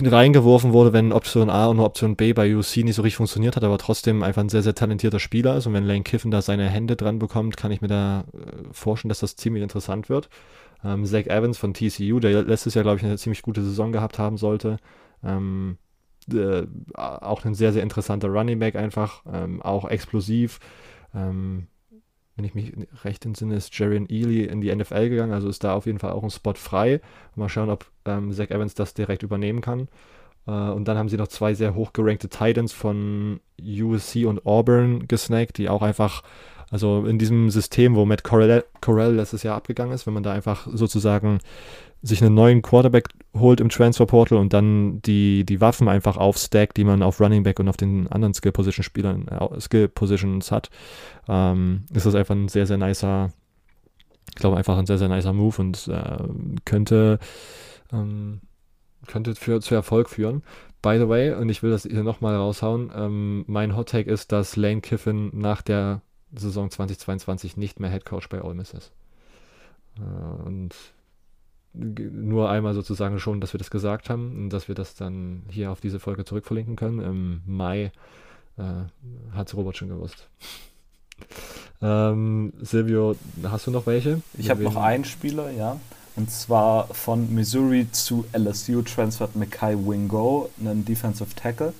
reingeworfen 0.00 0.72
wurde, 0.72 0.92
wenn 0.92 1.12
Option 1.12 1.50
A 1.50 1.66
und 1.66 1.80
Option 1.80 2.16
B 2.16 2.32
bei 2.32 2.54
USC 2.54 2.84
nicht 2.84 2.96
so 2.96 3.02
richtig 3.02 3.16
funktioniert 3.16 3.56
hat, 3.56 3.64
aber 3.64 3.78
trotzdem 3.78 4.22
einfach 4.22 4.42
ein 4.42 4.48
sehr, 4.48 4.62
sehr 4.62 4.74
talentierter 4.74 5.18
Spieler 5.18 5.56
ist. 5.56 5.66
Und 5.66 5.72
wenn 5.72 5.84
Lane 5.84 6.02
Kiffen 6.02 6.30
da 6.30 6.42
seine 6.42 6.68
Hände 6.68 6.96
dran 6.96 7.18
bekommt, 7.18 7.56
kann 7.56 7.72
ich 7.72 7.80
mir 7.80 7.88
da 7.88 8.24
äh, 8.32 8.64
vorstellen, 8.72 9.08
dass 9.08 9.20
das 9.20 9.36
ziemlich 9.36 9.62
interessant 9.62 10.08
wird. 10.08 10.28
Ähm, 10.84 11.04
Zach 11.04 11.26
Evans 11.26 11.58
von 11.58 11.74
TCU, 11.74 12.20
der 12.20 12.42
letztes 12.42 12.74
Jahr, 12.74 12.84
glaube 12.84 12.98
ich, 12.98 13.04
eine 13.04 13.18
ziemlich 13.18 13.42
gute 13.42 13.62
Saison 13.62 13.92
gehabt 13.92 14.18
haben 14.18 14.36
sollte. 14.36 14.78
Ähm, 15.24 15.78
äh, 16.32 16.66
auch 16.94 17.44
ein 17.44 17.54
sehr, 17.54 17.72
sehr 17.72 17.82
interessanter 17.82 18.28
Running 18.28 18.58
Back 18.58 18.76
einfach, 18.76 19.22
ähm, 19.32 19.62
auch 19.62 19.88
explosiv. 19.88 20.60
Ähm, 21.14 21.66
wenn 22.36 22.44
ich 22.44 22.54
mich 22.54 22.72
recht 23.02 23.26
entsinne, 23.26 23.56
ist 23.56 23.76
Jarian 23.76 24.06
Ely 24.08 24.44
in 24.44 24.60
die 24.60 24.74
NFL 24.74 25.08
gegangen, 25.08 25.32
also 25.32 25.48
ist 25.48 25.64
da 25.64 25.74
auf 25.74 25.86
jeden 25.86 25.98
Fall 25.98 26.12
auch 26.12 26.22
ein 26.22 26.30
Spot 26.30 26.54
frei. 26.54 27.00
Mal 27.34 27.48
schauen, 27.48 27.70
ob 27.70 27.86
ähm, 28.04 28.32
Zach 28.32 28.50
Evans 28.50 28.74
das 28.74 28.94
direkt 28.94 29.24
übernehmen 29.24 29.60
kann. 29.60 29.88
Äh, 30.46 30.52
und 30.52 30.86
dann 30.86 30.96
haben 30.96 31.08
sie 31.08 31.16
noch 31.16 31.28
zwei 31.28 31.54
sehr 31.54 31.74
hochgerankte 31.74 32.28
Titans 32.28 32.72
von 32.72 33.40
USC 33.60 34.24
und 34.26 34.46
Auburn 34.46 35.08
gesnackt, 35.08 35.58
die 35.58 35.68
auch 35.68 35.82
einfach 35.82 36.22
also 36.70 37.06
in 37.06 37.18
diesem 37.18 37.50
System, 37.50 37.94
wo 37.94 38.04
Matt 38.04 38.24
Corell, 38.24 38.64
Corell 38.80 39.14
letztes 39.14 39.42
Jahr 39.42 39.56
abgegangen 39.56 39.94
ist, 39.94 40.06
wenn 40.06 40.14
man 40.14 40.22
da 40.22 40.32
einfach 40.32 40.66
sozusagen 40.70 41.38
sich 42.02 42.22
einen 42.22 42.34
neuen 42.34 42.62
Quarterback 42.62 43.08
holt 43.34 43.60
im 43.60 43.70
Transfer 43.70 44.06
Portal 44.06 44.38
und 44.38 44.52
dann 44.52 45.02
die, 45.02 45.44
die 45.44 45.60
Waffen 45.60 45.88
einfach 45.88 46.16
aufstackt, 46.16 46.76
die 46.76 46.84
man 46.84 47.02
auf 47.02 47.20
Running 47.20 47.42
Back 47.42 47.58
und 47.58 47.68
auf 47.68 47.76
den 47.76 48.06
anderen 48.08 48.34
Skill 48.34 48.52
Position 48.52 48.84
Spielern, 48.84 49.26
äh, 49.28 49.60
Skill 49.60 49.88
Positions 49.88 50.52
hat, 50.52 50.70
ähm, 51.26 51.84
ist 51.92 52.06
das 52.06 52.14
einfach 52.14 52.34
ein 52.34 52.48
sehr, 52.48 52.66
sehr 52.66 52.78
nicer, 52.78 53.32
ich 54.28 54.36
glaube 54.36 54.56
einfach 54.56 54.78
ein 54.78 54.86
sehr, 54.86 54.98
sehr 54.98 55.08
nicer 55.08 55.32
Move 55.32 55.60
und 55.60 55.88
äh, 55.88 56.18
könnte, 56.64 57.18
ähm, 57.92 58.40
könnte 59.06 59.34
für, 59.34 59.60
zu 59.60 59.74
Erfolg 59.74 60.08
führen. 60.08 60.42
By 60.82 60.98
the 60.98 61.08
way, 61.08 61.32
und 61.32 61.48
ich 61.48 61.64
will 61.64 61.70
das 61.70 61.82
hier 61.82 62.04
nochmal 62.04 62.36
raushauen, 62.36 62.92
ähm, 62.94 63.44
mein 63.48 63.76
Hot 63.76 63.88
Take 63.88 64.08
ist, 64.08 64.30
dass 64.30 64.54
Lane 64.54 64.80
Kiffin 64.80 65.30
nach 65.32 65.62
der 65.62 66.02
Saison 66.34 66.70
2022 66.70 67.56
nicht 67.56 67.80
mehr 67.80 67.90
Head 67.90 68.04
Coach 68.04 68.28
bei 68.28 68.42
Ole 68.42 68.54
Miss 68.54 68.72
ist. 68.72 68.92
Äh, 69.96 70.44
und 70.44 70.74
nur 71.74 72.50
einmal 72.50 72.74
sozusagen 72.74 73.20
schon, 73.20 73.40
dass 73.40 73.54
wir 73.54 73.58
das 73.58 73.70
gesagt 73.70 74.10
haben 74.10 74.36
und 74.36 74.50
dass 74.50 74.68
wir 74.68 74.74
das 74.74 74.94
dann 74.94 75.42
hier 75.48 75.70
auf 75.70 75.80
diese 75.80 76.00
Folge 76.00 76.24
zurückverlinken 76.24 76.76
können. 76.76 77.00
Im 77.00 77.40
Mai 77.46 77.92
äh, 78.56 78.62
hat 79.32 79.48
es 79.48 79.54
Robert 79.54 79.76
schon 79.76 79.88
gewusst. 79.88 80.28
ähm, 81.82 82.52
Silvio, 82.60 83.16
hast 83.44 83.66
du 83.66 83.70
noch 83.70 83.86
welche? 83.86 84.20
Ich 84.36 84.50
habe 84.50 84.62
noch 84.62 84.76
einen 84.76 85.04
Spieler, 85.04 85.50
ja. 85.50 85.78
Und 86.16 86.32
zwar 86.32 86.88
von 86.88 87.32
Missouri 87.32 87.86
zu 87.92 88.24
LSU 88.32 88.82
transfert 88.82 89.36
Mackay 89.36 89.76
Wingo, 89.76 90.50
einen 90.58 90.84
Defensive 90.84 91.32
Tackle. 91.36 91.72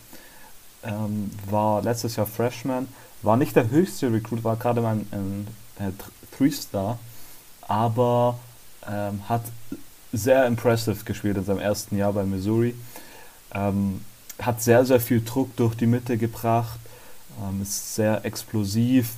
Ähm, 0.85 1.33
war 1.51 1.83
letztes 1.83 2.15
Jahr 2.15 2.27
Freshman, 2.27 2.87
war 3.23 3.37
nicht 3.37 3.57
der 3.57 3.71
höchste 3.71 4.13
Recruit, 4.13 4.45
war 4.45 4.57
gerade 4.57 4.81
mal 4.81 4.97
ein, 5.11 5.47
ein, 5.79 5.99
Three-Star, 6.37 6.99
aber 7.63 8.39
ähm, 8.89 9.29
hat 9.29 9.43
sehr 10.13 10.47
impressive 10.47 11.05
gespielt 11.05 11.37
in 11.37 11.45
seinem 11.45 11.59
ersten 11.59 11.97
Jahr 11.97 12.13
bei 12.13 12.25
Missouri. 12.25 12.75
Ähm, 13.53 14.03
hat 14.41 14.63
sehr, 14.63 14.85
sehr 14.85 15.01
viel 15.01 15.23
Druck 15.25 15.57
durch 15.57 15.75
die 15.75 15.87
Mitte 15.87 16.17
gebracht, 16.17 16.79
ähm, 17.43 17.63
ist 17.63 17.95
sehr 17.95 18.25
explosiv, 18.25 19.15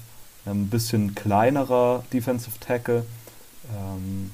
ein 0.46 0.68
bisschen 0.68 1.14
kleinerer 1.14 2.04
Defensive 2.12 2.58
Tackle, 2.58 3.04
ähm, 3.74 4.30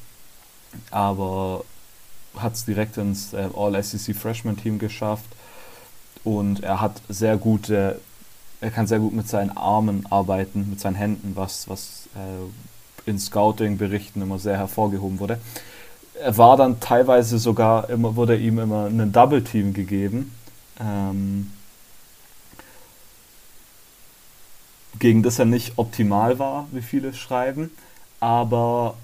aber 0.90 1.64
hat 2.36 2.54
es 2.54 2.64
direkt 2.64 2.96
ins 2.98 3.32
äh, 3.32 3.48
All-SEC 3.54 4.14
Freshman 4.14 4.56
Team 4.56 4.78
geschafft 4.78 5.28
und 6.22 6.62
er 6.62 6.80
hat 6.80 7.00
sehr 7.08 7.36
gute, 7.36 8.00
er 8.60 8.70
kann 8.70 8.86
sehr 8.86 8.98
gut 8.98 9.12
mit 9.12 9.28
seinen 9.28 9.56
Armen 9.56 10.06
arbeiten, 10.10 10.70
mit 10.70 10.80
seinen 10.80 10.94
Händen, 10.94 11.32
was, 11.34 11.68
was 11.68 12.08
äh, 12.14 13.08
in 13.10 13.18
Scouting-Berichten 13.18 14.22
immer 14.22 14.38
sehr 14.38 14.56
hervorgehoben 14.56 15.20
wurde. 15.20 15.38
Er 16.20 16.36
war 16.38 16.56
dann 16.56 16.80
teilweise 16.80 17.38
sogar 17.38 17.90
immer, 17.90 18.16
wurde 18.16 18.36
ihm 18.36 18.58
immer 18.58 18.86
ein 18.86 19.12
Double-Team 19.12 19.74
gegeben. 19.74 20.32
Ähm, 20.80 21.52
gegen 24.98 25.22
das 25.22 25.38
er 25.38 25.44
nicht 25.44 25.74
optimal 25.76 26.38
war, 26.38 26.66
wie 26.72 26.82
viele 26.82 27.12
schreiben. 27.12 27.70
Aber 28.20 28.96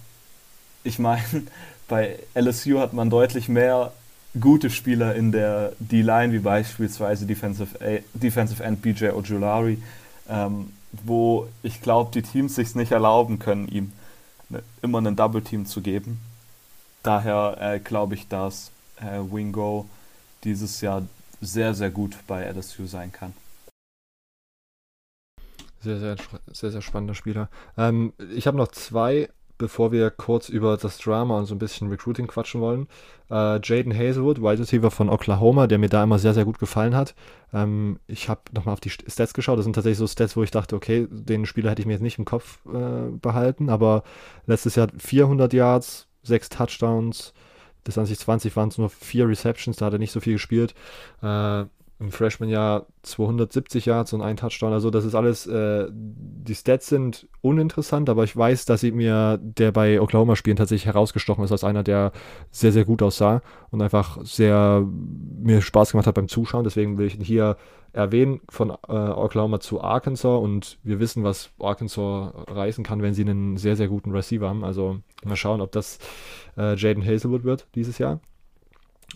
ich 0.84 0.98
meine, 0.98 1.22
bei 1.88 2.18
LSU 2.34 2.78
hat 2.78 2.92
man 2.92 3.10
deutlich 3.10 3.48
mehr 3.48 3.92
gute 4.40 4.70
Spieler 4.70 5.14
in 5.14 5.32
der 5.32 5.72
D-Line, 5.78 6.32
wie 6.32 6.38
beispielsweise 6.38 7.26
Defensive, 7.26 7.78
A 7.80 8.00
Defensive 8.14 8.62
End 8.62 8.82
BJ 8.82 9.08
Ojulari, 9.10 9.82
ähm, 10.28 10.72
wo 11.04 11.48
ich 11.62 11.80
glaube, 11.82 12.10
die 12.12 12.22
Teams 12.22 12.54
sich 12.54 12.74
nicht 12.74 12.92
erlauben 12.92 13.38
können, 13.38 13.68
ihm 13.68 13.92
ne, 14.48 14.62
immer 14.82 14.98
einen 14.98 15.16
Double-Team 15.16 15.66
zu 15.66 15.80
geben. 15.80 16.20
Daher 17.02 17.56
äh, 17.60 17.80
glaube 17.80 18.14
ich, 18.14 18.28
dass 18.28 18.70
äh, 18.96 19.18
Wingo 19.30 19.88
dieses 20.44 20.80
Jahr 20.80 21.02
sehr, 21.40 21.74
sehr 21.74 21.90
gut 21.90 22.16
bei 22.26 22.44
LSU 22.44 22.86
sein 22.86 23.12
kann. 23.12 23.34
Sehr, 25.80 25.98
sehr, 25.98 26.16
sehr, 26.52 26.70
sehr 26.70 26.82
spannender 26.82 27.16
Spieler. 27.16 27.48
Ähm, 27.76 28.12
ich 28.32 28.46
habe 28.46 28.56
noch 28.56 28.68
zwei, 28.68 29.28
bevor 29.62 29.92
wir 29.92 30.10
kurz 30.10 30.48
über 30.48 30.76
das 30.76 30.98
Drama 30.98 31.38
und 31.38 31.46
so 31.46 31.54
ein 31.54 31.60
bisschen 31.60 31.88
Recruiting 31.88 32.26
quatschen 32.26 32.60
wollen. 32.60 32.88
Äh, 33.30 33.60
Jaden 33.62 33.96
Hazelwood, 33.96 34.42
Wide 34.42 34.58
Receiver 34.58 34.90
von 34.90 35.08
Oklahoma, 35.08 35.68
der 35.68 35.78
mir 35.78 35.88
da 35.88 36.02
immer 36.02 36.18
sehr, 36.18 36.34
sehr 36.34 36.44
gut 36.44 36.58
gefallen 36.58 36.96
hat. 36.96 37.14
Ähm, 37.52 38.00
ich 38.08 38.28
habe 38.28 38.40
nochmal 38.52 38.72
auf 38.72 38.80
die 38.80 38.90
Stats 38.90 39.34
geschaut. 39.34 39.58
Das 39.58 39.64
sind 39.64 39.74
tatsächlich 39.74 39.98
so 39.98 40.08
Stats, 40.08 40.36
wo 40.36 40.42
ich 40.42 40.50
dachte, 40.50 40.74
okay, 40.74 41.06
den 41.10 41.46
Spieler 41.46 41.70
hätte 41.70 41.80
ich 41.80 41.86
mir 41.86 41.92
jetzt 41.92 42.02
nicht 42.02 42.18
im 42.18 42.24
Kopf 42.24 42.58
äh, 42.66 43.08
behalten. 43.12 43.70
Aber 43.70 44.02
letztes 44.46 44.74
Jahr 44.74 44.88
400 44.98 45.52
Yards, 45.52 46.08
6 46.24 46.48
Touchdowns. 46.48 47.32
Das 47.84 47.94
2020 47.94 48.56
waren 48.56 48.68
es 48.68 48.78
nur 48.78 48.90
4 48.90 49.28
Receptions, 49.28 49.76
da 49.76 49.86
hat 49.86 49.92
er 49.92 50.00
nicht 50.00 50.12
so 50.12 50.18
viel 50.18 50.34
gespielt. 50.34 50.74
Äh, 51.22 51.64
im 52.02 52.10
Freshman-Jahr 52.10 52.86
270 53.02 53.86
Yards 53.86 54.12
und 54.12 54.22
ein 54.22 54.36
Touchdown. 54.36 54.72
Also 54.72 54.90
das 54.90 55.04
ist 55.04 55.14
alles, 55.14 55.46
äh, 55.46 55.86
die 55.92 56.54
Stats 56.54 56.88
sind 56.88 57.28
uninteressant, 57.40 58.10
aber 58.10 58.24
ich 58.24 58.36
weiß, 58.36 58.64
dass 58.64 58.82
ich 58.82 58.92
mir 58.92 59.38
der 59.40 59.70
bei 59.70 60.00
Oklahoma 60.00 60.34
spielen 60.34 60.56
tatsächlich 60.56 60.86
herausgestochen 60.86 61.44
ist 61.44 61.52
als 61.52 61.62
einer, 61.62 61.84
der 61.84 62.10
sehr, 62.50 62.72
sehr 62.72 62.84
gut 62.84 63.02
aussah 63.02 63.40
und 63.70 63.80
einfach 63.82 64.18
sehr 64.24 64.84
mir 65.40 65.62
Spaß 65.62 65.92
gemacht 65.92 66.08
hat 66.08 66.16
beim 66.16 66.28
Zuschauen. 66.28 66.64
Deswegen 66.64 66.98
will 66.98 67.06
ich 67.06 67.14
ihn 67.14 67.24
hier 67.24 67.56
erwähnen 67.92 68.40
von 68.48 68.70
äh, 68.70 68.92
Oklahoma 68.92 69.60
zu 69.60 69.80
Arkansas 69.80 70.40
und 70.40 70.78
wir 70.82 70.98
wissen, 70.98 71.22
was 71.22 71.50
Arkansas 71.60 72.32
reißen 72.48 72.82
kann, 72.82 73.02
wenn 73.02 73.14
sie 73.14 73.22
einen 73.22 73.58
sehr, 73.58 73.76
sehr 73.76 73.88
guten 73.88 74.10
Receiver 74.10 74.48
haben. 74.48 74.64
Also 74.64 74.98
mal 75.24 75.36
schauen, 75.36 75.60
ob 75.60 75.70
das 75.70 75.98
äh, 76.56 76.74
Jaden 76.74 77.04
Hazelwood 77.04 77.44
wird 77.44 77.68
dieses 77.76 77.98
Jahr. 77.98 78.20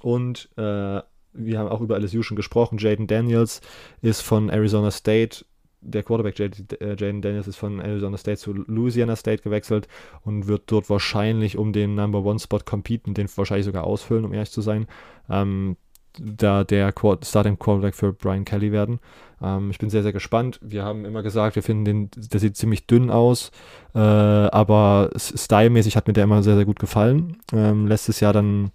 Und 0.03 0.51
äh, 0.57 1.01
wir 1.37 1.59
haben 1.59 1.69
auch 1.69 1.81
über 1.81 1.99
LSU 1.99 2.23
schon 2.23 2.37
gesprochen. 2.37 2.79
Jaden 2.79 3.07
Daniels 3.07 3.61
ist 4.03 4.23
von 4.23 4.49
Arizona 4.49 4.91
State, 4.91 5.45
der 5.81 6.03
Quarterback 6.03 6.39
äh, 6.41 6.97
Jaden 6.99 7.23
Daniels 7.23 7.49
ist 7.49 7.57
von 7.57 7.81
Arizona 7.81 8.17
State 8.17 8.39
zu 8.39 8.53
Louisiana 8.53 9.17
State 9.17 9.43
gewechselt 9.43 9.89
und 10.25 10.47
wird 10.47 10.65
dort 10.67 10.91
wahrscheinlich 10.91 11.57
um 11.57 11.73
den 11.73 11.95
Number 11.95 12.25
One 12.25 12.39
Spot 12.39 12.61
competen, 12.65 13.15
den 13.15 13.29
wahrscheinlich 13.37 13.67
sogar 13.67 13.85
ausfüllen, 13.85 14.25
um 14.25 14.33
ehrlich 14.33 14.51
zu 14.51 14.61
sein. 14.61 14.87
Ähm, 15.29 15.77
da 16.19 16.65
der 16.65 16.95
Starting 17.23 17.59
Quarterback 17.59 17.95
für 17.95 18.13
Brian 18.13 18.45
Kelly 18.45 18.73
werden. 18.73 19.01
Ähm, 19.43 19.71
ich 19.71 19.79
bin 19.79 19.91
sehr, 19.91 20.03
sehr 20.03 20.13
gespannt. 20.13 20.59
Wir 20.63 20.83
haben 20.83 21.05
immer 21.05 21.23
gesagt, 21.23 21.57
wir 21.57 21.63
finden 21.63 21.85
den, 21.85 22.11
der 22.17 22.41
sieht 22.41 22.57
ziemlich 22.57 22.87
dünn 22.87 23.11
aus, 23.11 23.51
äh, 23.95 23.99
aber 23.99 25.11
stylmäßig 25.17 25.97
hat 25.97 26.07
mir 26.07 26.15
der 26.15 26.25
immer 26.25 26.43
sehr, 26.43 26.57
sehr 26.57 26.65
gut 26.65 26.79
gefallen. 26.79 27.37
Ähm, 27.53 27.87
letztes 27.87 28.21
Jahr 28.21 28.33
dann 28.33 28.71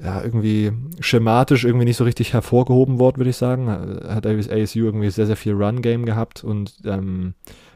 ja, 0.00 0.22
irgendwie 0.22 0.72
schematisch 1.00 1.64
irgendwie 1.64 1.84
nicht 1.84 1.96
so 1.96 2.04
richtig 2.04 2.32
hervorgehoben 2.32 2.98
worden, 2.98 3.16
würde 3.18 3.30
ich 3.30 3.36
sagen. 3.36 3.68
Hat 3.68 4.26
ASU 4.26 4.80
irgendwie 4.80 5.10
sehr, 5.10 5.26
sehr 5.26 5.36
viel 5.36 5.54
Run-Game 5.54 6.06
gehabt 6.06 6.44
und 6.44 6.78
ähm, 6.84 7.34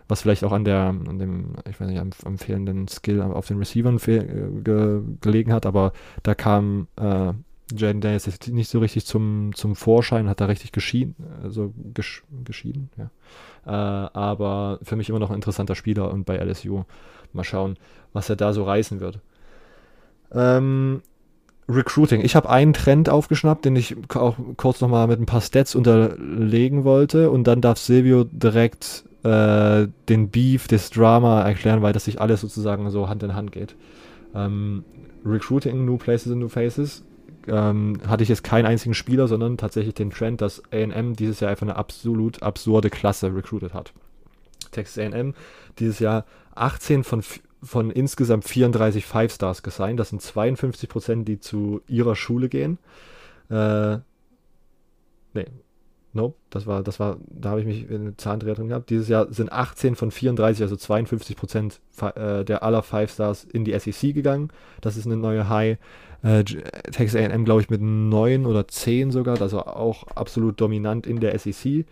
was 0.09 0.23
vielleicht 0.23 0.45
auch 0.45 0.53
an 0.53 0.65
der, 0.65 0.95
an 1.09 1.19
dem, 1.19 1.55
ich 1.69 1.81
weiß 1.81 1.89
nicht, 1.89 2.01
am, 2.01 2.11
am 2.25 2.39
fehlenden 2.39 2.87
Skill 2.89 3.23
auf 3.23 3.47
den 3.47 3.59
Receivern 3.59 3.99
ge 3.99 5.01
gelegen 5.21 5.53
hat, 5.53 5.67
aber 5.67 5.93
da 6.23 6.35
kam 6.35 6.87
äh, 6.97 7.33
Jaden 7.75 8.01
Daniels 8.01 8.29
nicht 8.49 8.69
so 8.69 8.81
richtig 8.81 9.07
zum, 9.07 9.55
zum 9.55 9.75
Vorschein, 9.75 10.29
hat 10.29 10.41
da 10.41 10.47
richtig 10.47 10.73
geschieden, 10.73 11.17
also 11.43 11.73
gesch 11.95 12.25
geschieden, 12.45 12.91
ja. 12.97 13.11
Äh, 13.65 14.11
aber 14.13 14.79
für 14.83 14.97
mich 14.97 15.09
immer 15.09 15.19
noch 15.19 15.31
ein 15.31 15.37
interessanter 15.37 15.75
Spieler 15.75 16.13
und 16.13 16.25
bei 16.25 16.37
LSU 16.37 16.85
mal 17.33 17.45
schauen, 17.45 17.79
was 18.13 18.29
er 18.29 18.37
da 18.37 18.53
so 18.53 18.65
reißen 18.65 19.01
wird. 19.01 19.21
Ähm, 20.33 21.03
Recruiting. 21.75 22.23
Ich 22.23 22.37
habe 22.37 22.49
einen 22.49 22.73
Trend 22.73 23.09
aufgeschnappt, 23.09 23.65
den 23.65 23.77
ich 23.77 23.97
auch 24.15 24.37
kurz 24.57 24.81
nochmal 24.81 25.07
mit 25.07 25.21
ein 25.21 25.27
paar 25.27 25.41
Stats 25.41 25.75
unterlegen 25.75 26.85
wollte 26.85 27.31
und 27.31 27.45
dann 27.45 27.61
darf 27.61 27.79
Silvio 27.79 28.25
direkt 28.25 29.05
äh, 29.23 29.89
den 30.09 30.31
Beef, 30.31 30.69
das 30.69 30.91
Drama 30.91 31.43
erklären, 31.43 31.83
weil 31.83 31.93
das 31.93 32.05
sich 32.05 32.21
alles 32.21 32.41
sozusagen 32.41 32.91
so 32.91 33.09
Hand 33.09 33.23
in 33.23 33.35
Hand 33.35 33.53
geht. 33.53 33.77
Ähm, 34.35 34.85
Recruiting, 35.25 35.85
New 35.85 35.97
Places 35.97 36.33
and 36.33 36.41
New 36.41 36.49
Faces. 36.49 37.05
Ähm, 37.49 37.99
hatte 38.07 38.23
ich 38.23 38.29
jetzt 38.29 38.45
keinen 38.45 38.67
einzigen 38.67 38.95
Spieler, 38.95 39.27
sondern 39.27 39.57
tatsächlich 39.57 39.95
den 39.95 40.11
Trend, 40.11 40.41
dass 40.41 40.63
AM 40.73 41.17
dieses 41.17 41.41
Jahr 41.41 41.51
einfach 41.51 41.67
eine 41.67 41.75
absolut 41.75 42.43
absurde 42.43 42.89
Klasse 42.89 43.35
recruited 43.35 43.75
hat. 43.75 43.93
Texas 44.71 45.05
AM 45.05 45.35
dieses 45.79 45.99
Jahr 45.99 46.25
18 46.55 47.03
von 47.03 47.23
von 47.63 47.91
insgesamt 47.91 48.45
34 48.45 49.07
Five 49.07 49.33
Stars 49.33 49.63
gesigned. 49.63 50.01
Das 50.01 50.11
sind 50.11 50.21
52 50.21 50.89
Prozent, 50.89 51.29
die 51.29 51.39
zu 51.39 51.81
ihrer 51.87 52.17
Schule 52.17 52.49
gehen. 52.49 52.79
Äh, 53.51 53.99
nee, 55.35 55.47
nope, 56.13 56.37
das 56.51 56.67
war, 56.67 56.83
das 56.83 57.01
war, 57.01 57.19
da 57.29 57.51
habe 57.51 57.61
ich 57.61 57.67
mich 57.67 57.89
in 57.89 58.01
eine 58.03 58.17
Zahlendreher 58.17 58.55
drin 58.55 58.69
gehabt. 58.69 58.91
Dieses 58.91 59.09
Jahr 59.09 59.33
sind 59.33 59.53
18 59.53 59.95
von 59.95 60.11
34, 60.11 60.63
also 60.63 60.77
52 60.77 61.37
Prozent 61.37 61.81
äh, 62.01 62.45
der 62.45 62.63
aller 62.63 62.83
Five 62.83 63.13
Stars 63.13 63.45
in 63.45 63.65
die 63.65 63.79
SEC 63.79 64.15
gegangen. 64.15 64.51
Das 64.81 64.97
ist 64.97 65.07
eine 65.07 65.17
neue 65.17 65.49
High. 65.49 65.79
Äh, 66.23 66.45
Texas 66.45 67.21
A&M, 67.21 67.45
glaube 67.45 67.63
ich, 67.63 67.71
mit 67.71 67.81
9 67.81 68.47
oder 68.47 68.69
10 68.69 69.11
sogar, 69.11 69.41
also 69.41 69.61
auch 69.61 70.07
absolut 70.09 70.61
dominant 70.61 71.07
in 71.07 71.21
der 71.21 71.37
SEC. 71.39 71.85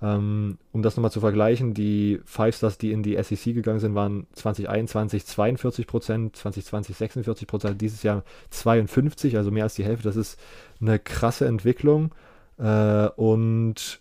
Ähm, 0.00 0.58
um 0.72 0.82
das 0.82 0.96
nochmal 0.96 1.10
zu 1.10 1.20
vergleichen, 1.20 1.74
die 1.74 2.20
Five 2.24 2.54
Stars, 2.54 2.78
die 2.78 2.92
in 2.92 3.02
die 3.02 3.20
SEC 3.20 3.54
gegangen 3.54 3.80
sind, 3.80 3.94
waren 3.96 4.26
2021 4.34 5.26
42 5.26 5.86
Prozent, 5.86 6.36
2020 6.36 6.96
46 6.96 7.48
Prozent, 7.48 7.80
dieses 7.80 8.02
Jahr 8.04 8.22
52, 8.50 9.36
also 9.36 9.50
mehr 9.50 9.64
als 9.64 9.74
die 9.74 9.84
Hälfte. 9.84 10.04
Das 10.04 10.16
ist 10.16 10.38
eine 10.80 10.98
krasse 11.00 11.46
Entwicklung. 11.46 12.12
Äh, 12.58 13.08
und 13.16 14.00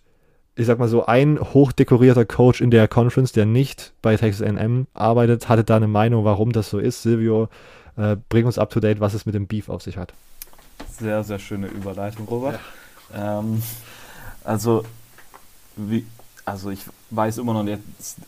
ich 0.55 0.65
sag 0.65 0.77
mal 0.77 0.87
so, 0.87 1.05
ein 1.05 1.39
hochdekorierter 1.39 2.25
Coach 2.25 2.61
in 2.61 2.71
der 2.71 2.87
Conference, 2.87 3.31
der 3.31 3.45
nicht 3.45 3.93
bei 4.01 4.17
Texas 4.17 4.47
AM 4.47 4.87
arbeitet, 4.93 5.49
hatte 5.49 5.63
da 5.63 5.77
eine 5.77 5.87
Meinung, 5.87 6.25
warum 6.25 6.51
das 6.51 6.69
so 6.69 6.77
ist. 6.77 7.01
Silvio, 7.01 7.49
äh, 7.95 8.17
bring 8.29 8.45
uns 8.45 8.59
up 8.59 8.69
to 8.69 8.79
date, 8.79 8.99
was 8.99 9.15
es 9.15 9.25
mit 9.25 9.33
dem 9.33 9.47
Beef 9.47 9.69
auf 9.69 9.81
sich 9.81 9.97
hat. 9.97 10.13
Sehr, 10.91 11.23
sehr 11.23 11.39
schöne 11.39 11.67
Überleitung, 11.67 12.27
Robert. 12.27 12.59
Ja. 13.13 13.39
Ähm, 13.39 13.61
also 14.43 14.83
wie, 15.77 16.05
also 16.45 16.69
ich 16.69 16.81
weiß 17.09 17.37
immer 17.37 17.53
noch 17.53 17.63
nicht, 17.63 17.79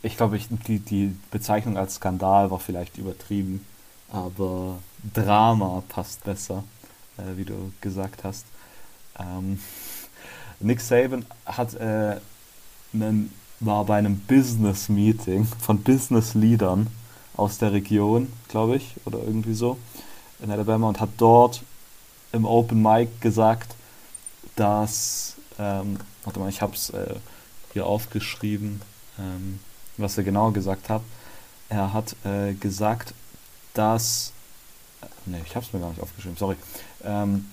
ich 0.03 0.17
glaube, 0.17 0.37
ich, 0.37 0.47
die, 0.67 0.79
die 0.79 1.15
Bezeichnung 1.31 1.77
als 1.77 1.95
Skandal 1.95 2.51
war 2.51 2.59
vielleicht 2.59 2.97
übertrieben, 2.97 3.65
aber 4.11 4.79
Drama 5.13 5.83
passt 5.89 6.23
besser, 6.23 6.63
äh, 7.17 7.37
wie 7.37 7.45
du 7.45 7.71
gesagt 7.81 8.23
hast. 8.23 8.45
Ähm, 9.19 9.59
Nick 10.59 10.81
Saban 10.81 11.25
hat 11.45 11.73
äh, 11.75 12.17
einen, 12.93 13.33
war 13.59 13.85
bei 13.85 13.97
einem 13.97 14.19
Business 14.19 14.89
Meeting 14.89 15.45
von 15.45 15.81
Business 15.81 16.33
Leadern 16.33 16.87
aus 17.35 17.57
der 17.57 17.71
Region, 17.71 18.31
glaube 18.49 18.75
ich, 18.75 18.95
oder 19.05 19.19
irgendwie 19.19 19.53
so, 19.53 19.77
in 20.41 20.51
Alabama 20.51 20.89
und 20.89 20.99
hat 20.99 21.09
dort 21.17 21.61
im 22.31 22.45
Open 22.45 22.81
Mic 22.81 23.21
gesagt, 23.21 23.75
dass, 24.55 25.35
ähm, 25.57 25.97
warte 26.23 26.39
mal, 26.39 26.49
ich 26.49 26.61
habe 26.61 26.73
es 26.73 26.89
äh, 26.89 27.15
hier 27.73 27.85
aufgeschrieben, 27.85 28.81
ähm, 29.17 29.59
was 29.97 30.17
er 30.17 30.23
genau 30.23 30.51
gesagt 30.51 30.89
hat. 30.89 31.01
Er 31.69 31.93
hat 31.93 32.15
äh, 32.25 32.53
gesagt, 32.53 33.13
dass. 33.73 34.33
Äh, 35.01 35.29
ne, 35.29 35.41
ich 35.45 35.55
habe 35.55 35.65
es 35.65 35.73
mir 35.73 35.79
gar 35.79 35.89
nicht 35.89 36.01
aufgeschrieben, 36.01 36.37
sorry. 36.37 36.55
Ähm, 37.03 37.45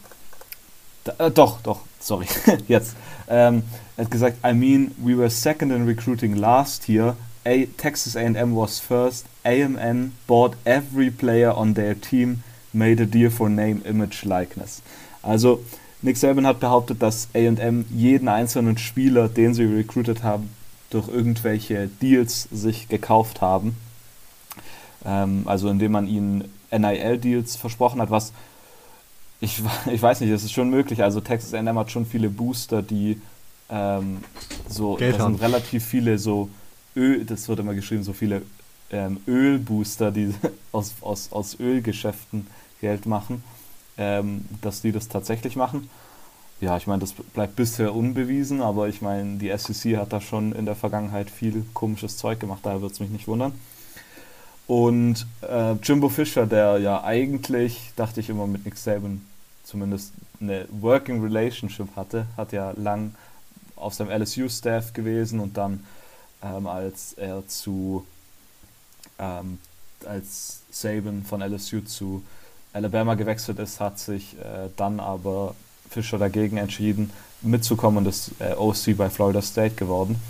da, 1.05 1.26
äh, 1.26 1.31
doch, 1.31 1.61
doch, 1.62 1.81
sorry, 2.00 2.26
jetzt. 2.68 2.96
Ähm, 3.29 3.62
er 3.96 4.05
hat 4.05 4.11
gesagt, 4.11 4.38
I 4.44 4.52
mean, 4.52 4.94
we 4.98 5.16
were 5.16 5.31
second 5.31 5.70
in 5.72 5.87
recruiting 5.87 6.35
last 6.35 6.88
year 6.88 7.16
A 7.46 7.66
Texas 7.76 8.16
A&M 8.16 8.57
was 8.57 8.81
first. 8.81 9.26
AMN 9.44 10.12
bought 10.26 10.57
every 10.66 11.11
player 11.11 11.52
on 11.52 11.74
their 11.74 11.94
team, 11.94 12.42
made 12.72 13.00
a 13.00 13.07
deal 13.07 13.31
for 13.31 13.48
name, 13.48 13.83
image, 13.87 14.24
likeness. 14.24 14.83
Also 15.22 15.61
Nick 16.02 16.16
Saban 16.16 16.46
hat 16.46 16.61
behauptet, 16.61 17.02
dass 17.02 17.28
A&M 17.35 17.85
jeden 17.90 18.28
einzelnen 18.28 18.78
Spieler, 18.78 19.28
den 19.28 19.54
sie 19.54 19.64
recruited 19.64 20.22
haben, 20.22 20.50
durch 20.90 21.09
irgendwelche 21.09 21.88
Deals 21.88 22.48
sich 22.52 22.88
gekauft 22.88 23.40
haben. 23.40 23.76
Ähm, 25.04 25.42
also 25.46 25.68
indem 25.68 25.92
man 25.92 26.06
ihnen 26.06 26.44
NIL-Deals 26.70 27.56
versprochen 27.56 28.00
hat, 28.00 28.11
was 28.11 28.32
ich, 29.40 29.62
ich 29.92 30.02
weiß 30.02 30.20
nicht, 30.20 30.30
es 30.30 30.44
ist 30.44 30.52
schon 30.52 30.70
möglich. 30.70 31.02
Also 31.02 31.20
Texas 31.20 31.54
A&M 31.54 31.78
hat 31.78 31.90
schon 31.90 32.06
viele 32.06 32.28
Booster, 32.28 32.82
die 32.82 33.20
ähm, 33.68 34.18
so, 34.68 34.94
Geld 34.94 35.14
das 35.14 35.22
haben. 35.22 35.35
sind 35.35 35.42
relativ 35.42 35.85
viele 35.85 36.18
so 36.18 36.48
Öl, 36.94 37.24
das 37.24 37.48
wird 37.48 37.59
immer 37.61 37.74
geschrieben, 37.74 38.04
so 38.04 38.12
viele 38.12 38.42
ähm, 38.90 39.18
Ölbooster, 39.26 40.11
die 40.11 40.35
aus, 40.72 40.94
aus, 41.00 41.32
aus 41.32 41.59
Ölgeschäften 41.61 42.46
Geld 42.80 43.06
machen, 43.06 43.42
ähm, 43.98 44.44
dass 44.62 44.82
die 44.82 44.92
das 44.92 45.09
tatsächlich 45.09 45.56
machen. 45.56 45.88
Ja, 46.61 46.76
ich 46.76 46.87
meine, 46.87 47.00
das 47.00 47.12
bleibt 47.12 47.56
bisher 47.56 47.94
unbewiesen, 47.94 48.62
aber 48.62 48.88
ich 48.88 49.02
meine, 49.02 49.37
die 49.37 49.52
SEC 49.56 49.98
hat 49.98 50.12
da 50.12 50.20
schon 50.20 50.52
in 50.52 50.64
der 50.64 50.74
Vergangenheit 50.74 51.30
viel 51.30 51.64
komisches 51.74 52.16
Zeug 52.16 52.40
gemacht, 52.40 52.61
daher 52.62 52.80
wird 52.80 52.92
es 52.92 53.00
mich 53.00 53.11
nicht 53.11 53.28
wundern. 53.28 53.52
Und 54.66 55.26
äh, 55.42 55.72
Jimbo 55.82 56.09
Fischer, 56.09 56.46
der 56.46 56.78
ja 56.78 57.04
eigentlich, 57.04 57.92
dachte 57.94 58.20
ich 58.20 58.30
immer, 58.30 58.46
mit 58.46 58.64
Nick 58.64 58.76
Saban 58.76 59.24
zumindest 59.64 60.12
eine 60.40 60.66
Working 60.70 61.22
Relationship 61.22 61.88
hatte, 61.94 62.26
hat 62.37 62.52
ja 62.52 62.72
lang 62.76 63.14
auf 63.76 63.94
seinem 63.94 64.11
LSU-Staff 64.11 64.92
gewesen 64.92 65.40
und 65.40 65.56
dann, 65.56 65.85
ähm, 66.42 66.66
als 66.66 67.12
er 67.14 67.46
zu, 67.46 68.06
ähm, 69.18 69.59
als 70.04 70.62
Saban 70.70 71.24
von 71.24 71.42
LSU 71.42 71.80
zu 71.82 72.22
Alabama 72.77 73.15
gewechselt 73.15 73.59
ist, 73.59 73.81
hat 73.81 73.99
sich 73.99 74.35
äh, 74.35 74.69
dann 74.77 75.01
aber 75.01 75.55
Fischer 75.89 76.19
dagegen 76.19 76.59
entschieden, 76.59 77.11
mitzukommen 77.41 77.99
und 77.99 78.07
ist 78.07 78.33
äh, 78.39 78.53
OC 78.53 78.99
bei 78.99 79.09
Florida 79.09 79.41
State 79.41 79.77
geworden. 79.77 80.21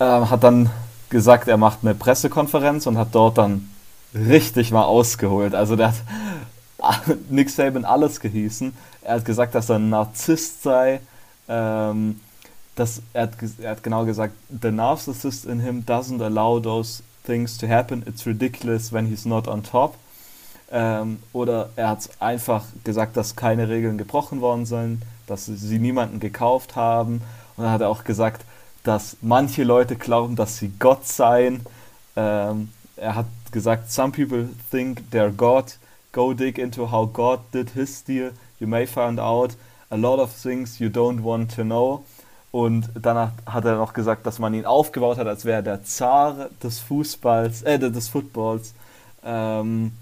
Ähm, 0.00 0.28
hat 0.28 0.44
dann 0.44 0.70
gesagt, 1.08 1.48
er 1.48 1.56
macht 1.56 1.78
eine 1.82 1.94
Pressekonferenz 1.94 2.86
und 2.86 2.98
hat 2.98 3.08
dort 3.12 3.38
dann 3.38 3.70
richtig 4.14 4.70
mal 4.70 4.84
ausgeholt. 4.84 5.54
Also 5.54 5.76
der 5.76 5.88
hat 5.88 7.08
Nick 7.30 7.48
Saban 7.48 7.86
alles 7.86 8.20
gehießen. 8.20 8.74
Er 9.00 9.14
hat 9.14 9.24
gesagt, 9.24 9.54
dass 9.54 9.70
er 9.70 9.76
ein 9.76 9.88
Narzisst 9.88 10.62
sei. 10.62 11.00
Ähm, 11.48 12.20
dass 12.74 13.00
er, 13.14 13.22
hat, 13.22 13.32
er 13.60 13.70
hat 13.70 13.82
genau 13.82 14.04
gesagt, 14.04 14.34
the 14.62 14.70
narcissist 14.70 15.46
in 15.46 15.60
him 15.60 15.84
doesn't 15.86 16.22
allow 16.22 16.60
those 16.60 17.02
things 17.24 17.56
to 17.56 17.66
happen. 17.66 18.04
It's 18.06 18.26
ridiculous 18.26 18.92
when 18.92 19.06
he's 19.06 19.24
not 19.24 19.48
on 19.48 19.62
top. 19.62 19.96
Ähm, 20.70 21.22
oder 21.32 21.70
er 21.76 21.90
hat 21.90 22.10
einfach 22.20 22.64
gesagt, 22.84 23.16
dass 23.16 23.36
keine 23.36 23.68
Regeln 23.68 23.96
gebrochen 23.96 24.40
worden 24.40 24.66
sind, 24.66 25.02
dass 25.26 25.46
sie 25.46 25.78
niemanden 25.78 26.20
gekauft 26.20 26.76
haben. 26.76 27.22
Und 27.56 27.64
dann 27.64 27.72
hat 27.72 27.80
er 27.80 27.88
auch 27.88 28.04
gesagt, 28.04 28.44
dass 28.84 29.16
manche 29.20 29.64
Leute 29.64 29.96
glauben, 29.96 30.36
dass 30.36 30.58
sie 30.58 30.72
Gott 30.78 31.06
seien. 31.06 31.64
Ähm, 32.16 32.70
er 32.96 33.14
hat 33.14 33.26
gesagt, 33.52 33.90
some 33.90 34.12
people 34.12 34.48
think 34.70 35.02
they're 35.12 35.30
God. 35.30 35.78
Go 36.12 36.32
dig 36.32 36.58
into 36.58 36.90
how 36.90 37.10
God 37.10 37.40
did 37.52 37.70
his 37.70 38.02
deal. 38.04 38.32
You 38.60 38.66
may 38.66 38.86
find 38.86 39.20
out 39.20 39.56
a 39.90 39.96
lot 39.96 40.18
of 40.18 40.32
things 40.32 40.78
you 40.78 40.88
don't 40.88 41.22
want 41.22 41.54
to 41.54 41.62
know. 41.62 42.04
Und 42.50 42.88
danach 42.94 43.32
hat 43.46 43.64
er 43.64 43.76
noch 43.76 43.92
gesagt, 43.92 44.26
dass 44.26 44.38
man 44.38 44.54
ihn 44.54 44.64
aufgebaut 44.64 45.18
hat, 45.18 45.26
als 45.26 45.44
wäre 45.44 45.58
er 45.58 45.62
der 45.62 45.84
Zar 45.84 46.48
des 46.62 46.80
Fußballs, 46.80 47.62
äh, 47.62 47.78
des 47.78 48.08
Footballs. 48.08 48.74
Ähm, 49.22 49.92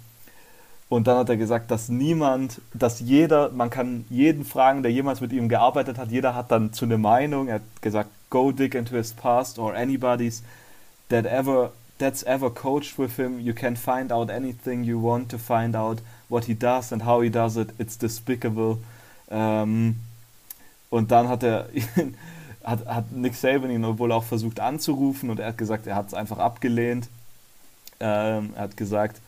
und 0.89 1.09
dann 1.09 1.19
hat 1.19 1.29
er 1.29 1.37
gesagt, 1.37 1.71
dass 1.71 1.89
niemand, 1.89 2.61
dass 2.73 3.01
jeder, 3.01 3.51
man 3.51 3.71
kann 3.71 4.05
jeden 4.09 4.45
fragen, 4.45 4.83
der 4.83 4.93
jemals 4.93 5.21
mit 5.21 5.33
ihm 5.33 5.49
gearbeitet 5.49 5.99
hat, 5.99 6.13
jeder 6.13 6.35
hat 6.35 6.53
dann 6.53 6.73
zu 6.73 6.85
einer 6.85 6.99
Meinung. 6.99 7.49
Er 7.49 7.57
hat 7.57 7.83
gesagt, 7.83 8.11
go 8.31 8.53
dig 8.53 8.75
into 8.75 8.95
his 8.95 9.13
past 9.13 9.59
or 9.59 9.75
anybody's 9.75 10.43
that 11.09 11.27
ever 11.27 11.73
that's 11.99 12.23
ever 12.23 12.51
coached 12.51 12.99
with 12.99 13.17
him. 13.17 13.41
You 13.41 13.53
can 13.53 13.77
find 13.77 14.13
out 14.13 14.31
anything 14.31 14.85
you 14.85 15.03
want 15.03 15.31
to 15.31 15.39
find 15.39 15.75
out 15.75 15.99
what 16.29 16.45
he 16.45 16.55
does 16.55 16.93
and 16.93 17.05
how 17.05 17.23
he 17.23 17.31
does 17.31 17.57
it. 17.57 17.71
It's 17.79 17.99
despicable. 17.99 18.79
Ähm, 19.29 19.97
und 20.91 21.11
dann 21.11 21.29
hat 21.29 21.43
er 21.43 21.69
hat, 22.65 22.87
hat 22.87 23.11
Nick 23.13 23.35
Saban 23.35 23.71
ihn 23.71 23.99
wohl 23.99 24.13
auch 24.13 24.25
versucht 24.25 24.61
anzurufen 24.61 25.31
und 25.31 25.41
er 25.41 25.49
hat 25.49 25.59
gesagt, 25.59 25.89
er 25.89 25.97
hat 25.97 26.09
es 26.09 26.15
einfach 26.15 26.39
abgelehnt. 26.39 27.09
Ähm, 27.99 28.51
er 28.55 28.63
hat 28.63 28.77
gesagt, 28.77 29.21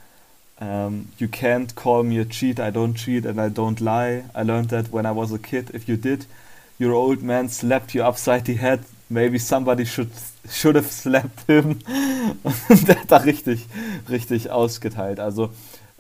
um, 0.61 1.09
you 1.19 1.29
can't 1.29 1.75
call 1.75 2.03
me 2.03 2.19
a 2.19 2.25
cheat. 2.25 2.59
I 2.59 2.71
don't 2.71 2.95
cheat 2.95 3.25
and 3.25 3.41
I 3.41 3.49
don't 3.49 3.81
lie. 3.81 4.25
I 4.35 4.43
learned 4.43 4.71
that 4.71 4.91
when 4.91 5.07
I 5.07 5.13
was 5.13 5.33
a 5.33 5.39
kid. 5.39 5.71
If 5.73 5.89
you 5.89 5.97
did, 5.97 6.27
your 6.79 6.95
old 6.95 7.23
man 7.23 7.49
slapped 7.49 7.95
you 7.95 8.03
upside 8.03 8.45
the 8.45 8.55
head. 8.55 8.81
Maybe 9.09 9.39
somebody 9.39 9.85
should 9.85 10.11
should 10.51 10.75
have 10.75 10.91
slapped 10.91 11.47
him. 11.47 11.79
Und 12.69 12.89
der 12.89 13.01
hat 13.01 13.11
da 13.11 13.17
richtig, 13.19 13.67
richtig 14.09 14.51
ausgeteilt. 14.51 15.21
Also 15.21 15.51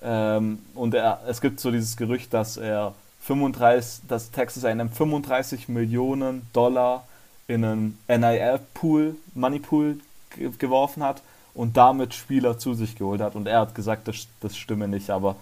ähm, 0.03 0.61
und 0.75 0.94
er, 0.94 1.21
es 1.27 1.40
gibt 1.40 1.61
so 1.61 1.71
dieses 1.71 1.97
Gerücht, 1.97 2.35
dass 2.35 2.57
er 2.57 2.94
35, 3.23 4.07
dass 4.09 4.31
Texas 4.31 4.64
A&M 4.64 4.90
35 4.90 5.68
Millionen 5.68 6.47
Dollar 6.53 7.05
in 7.47 7.64
einen 7.64 7.99
NIL-Pool, 8.09 9.16
Money-Pool 9.35 9.99
ge 10.37 10.51
geworfen 10.59 11.03
hat 11.03 11.23
und 11.59 11.77
damit 11.77 12.14
Spieler 12.14 12.57
zu 12.57 12.73
sich 12.75 12.94
geholt 12.94 13.21
hat. 13.21 13.35
Und 13.35 13.49
er 13.49 13.59
hat 13.59 13.75
gesagt, 13.75 14.07
das, 14.07 14.29
das 14.40 14.57
stimme 14.57 14.87
nicht, 14.87 15.11
aber 15.11 15.35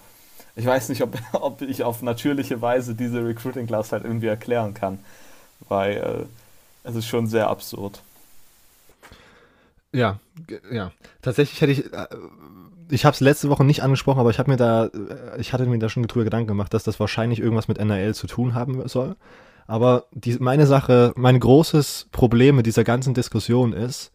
ich 0.57 0.65
weiß 0.65 0.89
nicht, 0.89 1.03
ob, 1.03 1.15
ob 1.33 1.61
ich 1.61 1.85
auf 1.85 2.01
natürliche 2.01 2.63
Weise 2.63 2.95
diese 2.95 3.23
Recruiting 3.23 3.67
Class 3.67 3.93
halt 3.93 4.05
irgendwie 4.05 4.27
erklären 4.27 4.73
kann, 4.73 4.99
weil 5.69 5.97
äh, 5.97 6.89
es 6.89 6.97
ist 6.97 7.07
schon 7.07 7.27
sehr 7.27 7.49
absurd. 7.49 8.01
Ja, 9.93 10.19
ja. 10.73 10.91
Tatsächlich 11.21 11.61
hätte 11.61 11.73
ich, 11.73 11.93
äh, 11.93 12.07
ich 12.89 13.05
habe 13.05 13.13
es 13.13 13.21
letzte 13.21 13.51
Woche 13.51 13.65
nicht 13.65 13.83
angesprochen, 13.83 14.21
aber 14.21 14.31
ich 14.31 14.39
habe 14.39 14.51
mir 14.51 14.57
da, 14.57 14.87
äh, 14.87 15.39
ich 15.39 15.53
hatte 15.53 15.67
mir 15.67 15.79
da 15.79 15.91
schon 15.91 16.03
drüber 16.05 16.25
Gedanken 16.25 16.49
gemacht, 16.49 16.73
dass 16.73 16.85
das 16.85 16.99
wahrscheinlich 16.99 17.41
irgendwas 17.41 17.69
mit 17.69 17.77
NRL 17.77 18.15
zu 18.15 18.27
tun 18.27 18.55
haben 18.55 18.89
soll. 18.89 19.17
Aber 19.67 20.07
die, 20.13 20.33
meine 20.39 20.67
Sache, 20.67 21.13
mein 21.15 21.39
großes 21.39 22.09
Problem 22.11 22.57
mit 22.57 22.65
dieser 22.65 22.85
ganzen 22.85 23.13
Diskussion 23.13 23.75
ist, 23.75 24.13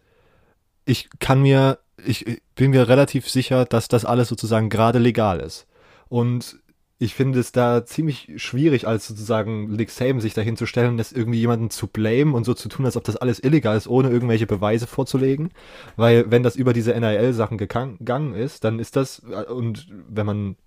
ich 0.86 1.10
kann 1.20 1.44
mir, 1.44 1.78
ich 2.06 2.42
bin 2.56 2.72
mir 2.72 2.88
relativ 2.88 3.30
sicher, 3.30 3.66
dass 3.66 3.88
das 3.88 4.06
alles 4.06 4.30
sozusagen 4.30 4.70
gerade 4.70 5.00
legal 5.00 5.40
ist. 5.40 5.68
Und 6.10 6.60
ich 7.02 7.16
finde 7.16 7.40
es 7.40 7.52
da 7.52 7.84
ziemlich 7.84 8.32
schwierig, 8.36 8.88
als 8.88 9.08
sozusagen 9.08 9.72
Nick 9.72 9.90
sich 9.90 10.34
dahin 10.36 10.56
zu 10.56 10.68
stellen, 10.68 10.98
das 10.98 11.12
irgendwie 11.12 11.40
jemanden 11.40 11.72
zu 11.72 11.88
blamen 11.88 12.36
und 12.36 12.44
so 12.44 12.54
zu 12.54 12.70
tun, 12.70 12.86
als 12.86 12.96
ob 12.96 13.04
das 13.04 13.18
alles 13.18 13.44
illegal 13.44 13.76
ist, 13.76 13.88
ohne 13.88 14.12
irgendwelche 14.12 14.46
Beweise 14.46 14.86
vorzulegen. 14.86 15.50
Weil 15.96 16.30
wenn 16.30 16.44
das 16.44 16.56
über 16.56 16.74
diese 16.74 16.94
NIL-Sachen 16.94 17.58
gegangen 17.58 18.36
ist, 18.36 18.64
dann 18.64 18.78
ist 18.78 18.96
das, 18.96 19.20
und 19.20 19.88
wenn 20.10 20.28
man 20.28 20.58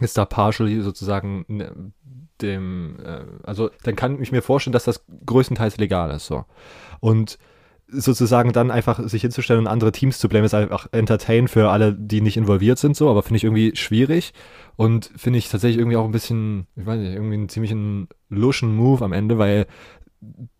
ist 0.00 0.18
da 0.18 0.24
partially 0.24 0.80
sozusagen 0.80 1.44
ne, 1.46 1.92
dem, 2.40 2.98
äh, 3.04 3.24
also 3.44 3.70
dann 3.84 3.94
kann 3.94 4.20
ich 4.20 4.32
mir 4.32 4.42
vorstellen, 4.42 4.72
dass 4.72 4.84
das 4.84 5.04
größtenteils 5.24 5.76
legal 5.76 6.10
ist. 6.10 6.26
So. 6.26 6.44
Und 6.98 7.38
sozusagen 7.92 8.52
dann 8.52 8.70
einfach 8.70 9.06
sich 9.08 9.22
hinzustellen 9.22 9.60
und 9.60 9.66
andere 9.66 9.92
Teams 9.92 10.18
zu 10.18 10.28
blamen, 10.28 10.46
ist 10.46 10.54
einfach 10.54 10.88
entertain 10.92 11.48
für 11.48 11.70
alle, 11.70 11.94
die 11.94 12.20
nicht 12.20 12.36
involviert 12.36 12.78
sind, 12.78 12.96
so, 12.96 13.10
aber 13.10 13.22
finde 13.22 13.36
ich 13.36 13.44
irgendwie 13.44 13.76
schwierig 13.76 14.32
und 14.76 15.10
finde 15.16 15.38
ich 15.38 15.48
tatsächlich 15.48 15.78
irgendwie 15.78 15.96
auch 15.96 16.04
ein 16.04 16.12
bisschen, 16.12 16.66
ich 16.76 16.86
weiß 16.86 16.98
nicht, 16.98 17.14
irgendwie 17.14 17.34
einen 17.34 17.48
ziemlichen 17.48 18.08
luschen 18.28 18.74
Move 18.74 19.04
am 19.04 19.12
Ende, 19.12 19.38
weil 19.38 19.66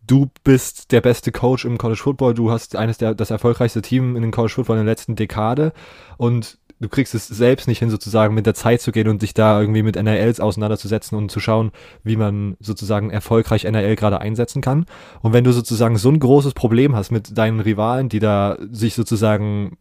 du 0.05 0.29
bist 0.43 0.91
der 0.91 1.01
beste 1.01 1.31
Coach 1.31 1.65
im 1.65 1.77
College 1.77 2.01
Football, 2.01 2.33
du 2.33 2.51
hast 2.51 2.75
eines 2.75 2.97
der, 2.97 3.15
das 3.15 3.31
erfolgreichste 3.31 3.81
Team 3.81 4.15
in 4.15 4.21
den 4.21 4.31
College 4.31 4.53
Football 4.53 4.77
in 4.77 4.85
der 4.85 4.91
letzten 4.91 5.15
Dekade 5.15 5.73
und 6.17 6.57
du 6.79 6.89
kriegst 6.89 7.15
es 7.15 7.27
selbst 7.27 7.67
nicht 7.67 7.79
hin, 7.79 7.89
sozusagen 7.89 8.33
mit 8.33 8.45
der 8.45 8.53
Zeit 8.53 8.81
zu 8.81 8.91
gehen 8.91 9.07
und 9.07 9.21
dich 9.21 9.33
da 9.33 9.59
irgendwie 9.59 9.83
mit 9.83 9.95
NRLs 9.95 10.39
auseinanderzusetzen 10.39 11.17
und 11.17 11.29
zu 11.29 11.39
schauen, 11.39 11.71
wie 12.03 12.17
man 12.17 12.57
sozusagen 12.59 13.09
erfolgreich 13.09 13.65
NRL 13.65 13.95
gerade 13.95 14.19
einsetzen 14.19 14.61
kann. 14.61 14.85
Und 15.21 15.33
wenn 15.33 15.43
du 15.43 15.51
sozusagen 15.51 15.97
so 15.97 16.09
ein 16.09 16.19
großes 16.19 16.53
Problem 16.53 16.95
hast 16.95 17.11
mit 17.11 17.37
deinen 17.37 17.59
Rivalen, 17.59 18.09
die 18.09 18.19
da 18.19 18.57
sich 18.71 18.95
sozusagen, 18.95 19.77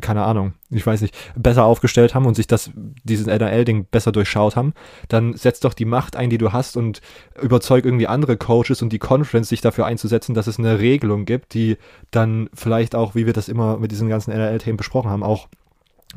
keine 0.00 0.24
Ahnung, 0.24 0.54
ich 0.70 0.86
weiß 0.86 1.02
nicht, 1.02 1.14
besser 1.36 1.64
aufgestellt 1.64 2.14
haben 2.14 2.26
und 2.26 2.34
sich 2.34 2.46
das, 2.46 2.70
dieses 3.04 3.26
NRL-Ding 3.26 3.86
besser 3.90 4.10
durchschaut 4.10 4.56
haben, 4.56 4.72
dann 5.08 5.34
setz 5.34 5.60
doch 5.60 5.74
die 5.74 5.84
Macht 5.84 6.16
ein, 6.16 6.30
die 6.30 6.38
du 6.38 6.52
hast 6.52 6.76
und 6.76 7.00
überzeug 7.40 7.84
irgendwie 7.84 8.06
andere 8.06 8.36
Coaches 8.36 8.82
und 8.82 8.92
die 8.92 8.98
Conference 8.98 9.48
sich 9.48 9.60
dafür 9.60 9.86
einzusetzen, 9.86 10.34
dass 10.34 10.46
es 10.46 10.58
eine 10.58 10.78
Regelung 10.78 11.24
gibt, 11.24 11.54
die 11.54 11.76
dann 12.10 12.48
vielleicht 12.54 12.94
auch, 12.94 13.14
wie 13.14 13.26
wir 13.26 13.32
das 13.32 13.48
immer 13.48 13.78
mit 13.78 13.90
diesen 13.90 14.08
ganzen 14.08 14.32
NRL-Themen 14.32 14.76
besprochen 14.76 15.10
haben, 15.10 15.22
auch 15.22 15.48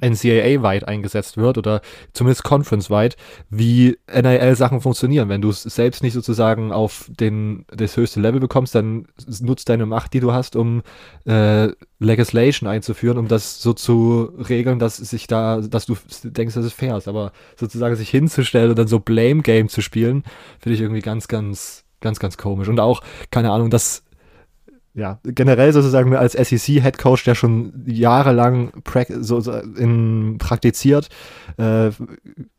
NCAA-weit 0.01 0.87
eingesetzt 0.87 1.37
wird 1.37 1.57
oder 1.57 1.81
zumindest 2.13 2.43
Conference-weit, 2.43 3.15
wie 3.49 3.97
NIL-Sachen 4.13 4.81
funktionieren. 4.81 5.29
Wenn 5.29 5.41
du 5.41 5.49
es 5.49 5.63
selbst 5.63 6.03
nicht 6.03 6.13
sozusagen 6.13 6.71
auf 6.71 7.09
den, 7.19 7.65
das 7.67 7.97
höchste 7.97 8.19
Level 8.19 8.39
bekommst, 8.39 8.75
dann 8.75 9.07
nutzt 9.41 9.69
deine 9.69 9.85
Macht, 9.85 10.13
die 10.13 10.19
du 10.19 10.33
hast, 10.33 10.55
um 10.55 10.81
äh, 11.25 11.69
Legislation 11.99 12.69
einzuführen, 12.69 13.17
um 13.17 13.27
das 13.27 13.61
so 13.61 13.73
zu 13.73 14.31
regeln, 14.49 14.79
dass 14.79 14.97
sich 14.97 15.27
da, 15.27 15.61
dass 15.61 15.85
du 15.85 15.95
denkst, 16.23 16.55
dass 16.55 16.65
es 16.65 16.73
fair 16.73 16.97
ist. 16.97 17.07
Aber 17.07 17.31
sozusagen 17.55 17.95
sich 17.95 18.09
hinzustellen 18.09 18.69
und 18.69 18.79
dann 18.79 18.87
so 18.87 18.99
Blame-Game 18.99 19.69
zu 19.69 19.81
spielen, 19.81 20.23
finde 20.59 20.75
ich 20.75 20.81
irgendwie 20.81 21.01
ganz, 21.01 21.27
ganz, 21.27 21.85
ganz, 22.01 22.19
ganz 22.19 22.37
komisch. 22.37 22.67
Und 22.67 22.79
auch, 22.79 23.01
keine 23.31 23.51
Ahnung, 23.51 23.69
dass 23.69 24.04
ja, 24.95 25.19
generell 25.23 25.73
sozusagen 25.73 26.15
als 26.15 26.33
SEC-Head 26.33 26.97
Coach, 26.97 27.25
der 27.25 27.35
schon 27.35 27.83
jahrelang 27.85 28.71
so, 29.09 29.41
so 29.41 29.51
in, 29.51 30.37
praktiziert, 30.39 31.09
äh, 31.57 31.89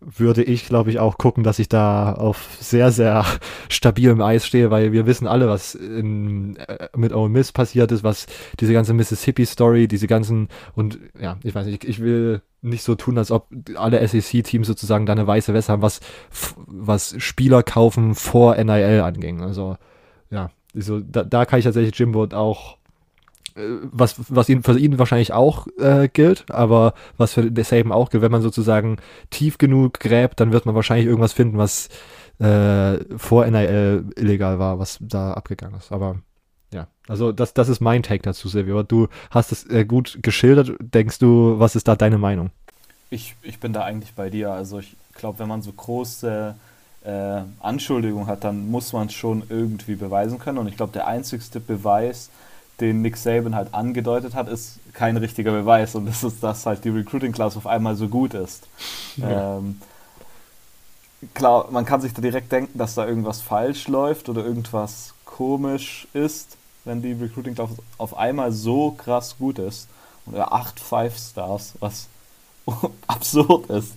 würde 0.00 0.42
ich, 0.42 0.66
glaube 0.66 0.90
ich, 0.90 0.98
auch 0.98 1.16
gucken, 1.16 1.44
dass 1.44 1.58
ich 1.58 1.70
da 1.70 2.12
auf 2.12 2.58
sehr, 2.60 2.92
sehr 2.92 3.24
stabilem 3.70 4.20
Eis 4.20 4.46
stehe, 4.46 4.70
weil 4.70 4.92
wir 4.92 5.06
wissen 5.06 5.26
alle, 5.26 5.48
was 5.48 5.74
in, 5.74 6.56
äh, 6.56 6.90
mit 6.94 7.14
Ole 7.14 7.30
Miss 7.30 7.52
passiert 7.52 7.90
ist, 7.90 8.04
was 8.04 8.26
diese 8.60 8.74
ganze 8.74 8.92
Mississippi-Story, 8.92 9.88
diese 9.88 10.06
ganzen, 10.06 10.48
und 10.74 10.98
ja, 11.18 11.38
ich 11.42 11.54
weiß 11.54 11.64
nicht, 11.64 11.84
ich, 11.84 11.88
ich 11.88 12.00
will 12.00 12.42
nicht 12.60 12.82
so 12.82 12.96
tun, 12.96 13.16
als 13.16 13.30
ob 13.30 13.48
alle 13.76 14.06
SEC-Teams 14.06 14.66
sozusagen 14.66 15.06
da 15.06 15.14
eine 15.14 15.26
weiße 15.26 15.54
Weste 15.54 15.72
haben, 15.72 15.82
was, 15.82 16.00
was 16.66 17.14
Spieler 17.16 17.62
kaufen 17.62 18.14
vor 18.14 18.56
NIL 18.56 19.00
anging. 19.00 19.40
Also, 19.40 19.78
ja, 20.30 20.50
so, 20.76 21.00
da, 21.00 21.24
da 21.24 21.44
kann 21.44 21.58
ich 21.58 21.64
tatsächlich 21.64 21.98
Jimbo 21.98 22.24
auch 22.32 22.76
äh, 23.56 23.60
was, 23.82 24.16
was 24.28 24.48
ihn, 24.48 24.62
für 24.62 24.78
ihn 24.78 24.98
wahrscheinlich 24.98 25.32
auch 25.32 25.66
äh, 25.78 26.08
gilt, 26.08 26.50
aber 26.50 26.94
was 27.16 27.34
für 27.34 27.50
Saban 27.64 27.92
auch 27.92 28.10
gilt, 28.10 28.22
wenn 28.22 28.32
man 28.32 28.42
sozusagen 28.42 28.98
tief 29.30 29.58
genug 29.58 30.00
gräbt, 30.00 30.40
dann 30.40 30.52
wird 30.52 30.66
man 30.66 30.74
wahrscheinlich 30.74 31.06
irgendwas 31.06 31.32
finden, 31.32 31.58
was 31.58 31.88
äh, 32.38 32.98
vor 33.16 33.46
NIL 33.46 34.04
illegal 34.16 34.58
war, 34.58 34.78
was 34.78 34.98
da 35.00 35.32
abgegangen 35.32 35.78
ist. 35.78 35.92
Aber 35.92 36.20
ja, 36.72 36.88
also 37.08 37.32
das, 37.32 37.54
das 37.54 37.68
ist 37.68 37.80
mein 37.80 38.02
Take 38.02 38.22
dazu, 38.22 38.48
Silvio. 38.48 38.82
Du 38.82 39.08
hast 39.30 39.52
es 39.52 39.68
äh, 39.70 39.84
gut 39.84 40.18
geschildert. 40.22 40.72
Denkst 40.80 41.18
du, 41.18 41.58
was 41.58 41.76
ist 41.76 41.88
da 41.88 41.96
deine 41.96 42.18
Meinung? 42.18 42.50
Ich, 43.08 43.36
ich 43.42 43.60
bin 43.60 43.72
da 43.72 43.84
eigentlich 43.84 44.14
bei 44.14 44.30
dir. 44.30 44.52
Also 44.52 44.80
ich 44.80 44.96
glaube, 45.14 45.38
wenn 45.38 45.48
man 45.48 45.62
so 45.62 45.72
große 45.72 46.54
äh, 47.06 47.42
Anschuldigung 47.60 48.26
hat, 48.26 48.44
dann 48.44 48.70
muss 48.70 48.92
man 48.92 49.06
es 49.06 49.14
schon 49.14 49.44
irgendwie 49.48 49.94
beweisen 49.94 50.38
können. 50.38 50.58
Und 50.58 50.66
ich 50.66 50.76
glaube, 50.76 50.92
der 50.92 51.06
einzigste 51.06 51.60
Beweis, 51.60 52.30
den 52.80 53.00
Nick 53.00 53.16
Saban 53.16 53.54
halt 53.54 53.72
angedeutet 53.72 54.34
hat, 54.34 54.48
ist 54.48 54.80
kein 54.92 55.16
richtiger 55.16 55.52
Beweis. 55.52 55.94
Und 55.94 56.06
das 56.06 56.24
ist, 56.24 56.42
dass 56.42 56.66
halt 56.66 56.84
die 56.84 56.90
Recruiting 56.90 57.32
Class 57.32 57.56
auf 57.56 57.66
einmal 57.66 57.96
so 57.96 58.08
gut 58.08 58.34
ist. 58.34 58.66
Ja. 59.16 59.58
Ähm, 59.58 59.80
klar, 61.34 61.68
man 61.70 61.84
kann 61.84 62.00
sich 62.00 62.12
da 62.12 62.20
direkt 62.20 62.50
denken, 62.52 62.78
dass 62.78 62.94
da 62.94 63.06
irgendwas 63.06 63.40
falsch 63.40 63.88
läuft 63.88 64.28
oder 64.28 64.44
irgendwas 64.44 65.14
komisch 65.24 66.08
ist, 66.12 66.56
wenn 66.84 67.02
die 67.02 67.12
Recruiting 67.12 67.54
Class 67.54 67.70
auf 67.98 68.16
einmal 68.16 68.52
so 68.52 68.90
krass 68.90 69.36
gut 69.38 69.58
ist. 69.58 69.88
Und 70.26 70.34
er 70.34 70.52
acht 70.52 70.80
Five 70.80 71.16
Stars, 71.16 71.74
was 71.78 72.08
absurd 73.06 73.70
ist 73.70 73.94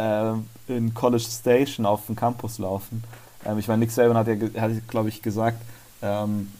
ähm, 0.00 0.48
in 0.66 0.94
College 0.94 1.24
Station 1.24 1.84
auf 1.84 2.06
dem 2.06 2.16
Campus 2.16 2.58
laufen. 2.58 3.04
Ähm, 3.44 3.58
ich 3.58 3.68
meine, 3.68 3.80
Nick 3.80 3.90
Saban 3.90 4.16
hat 4.16 4.28
ja, 4.28 4.36
hat, 4.60 4.72
glaube 4.88 5.08
ich, 5.08 5.22
gesagt, 5.22 5.60
ähm, 6.02 6.50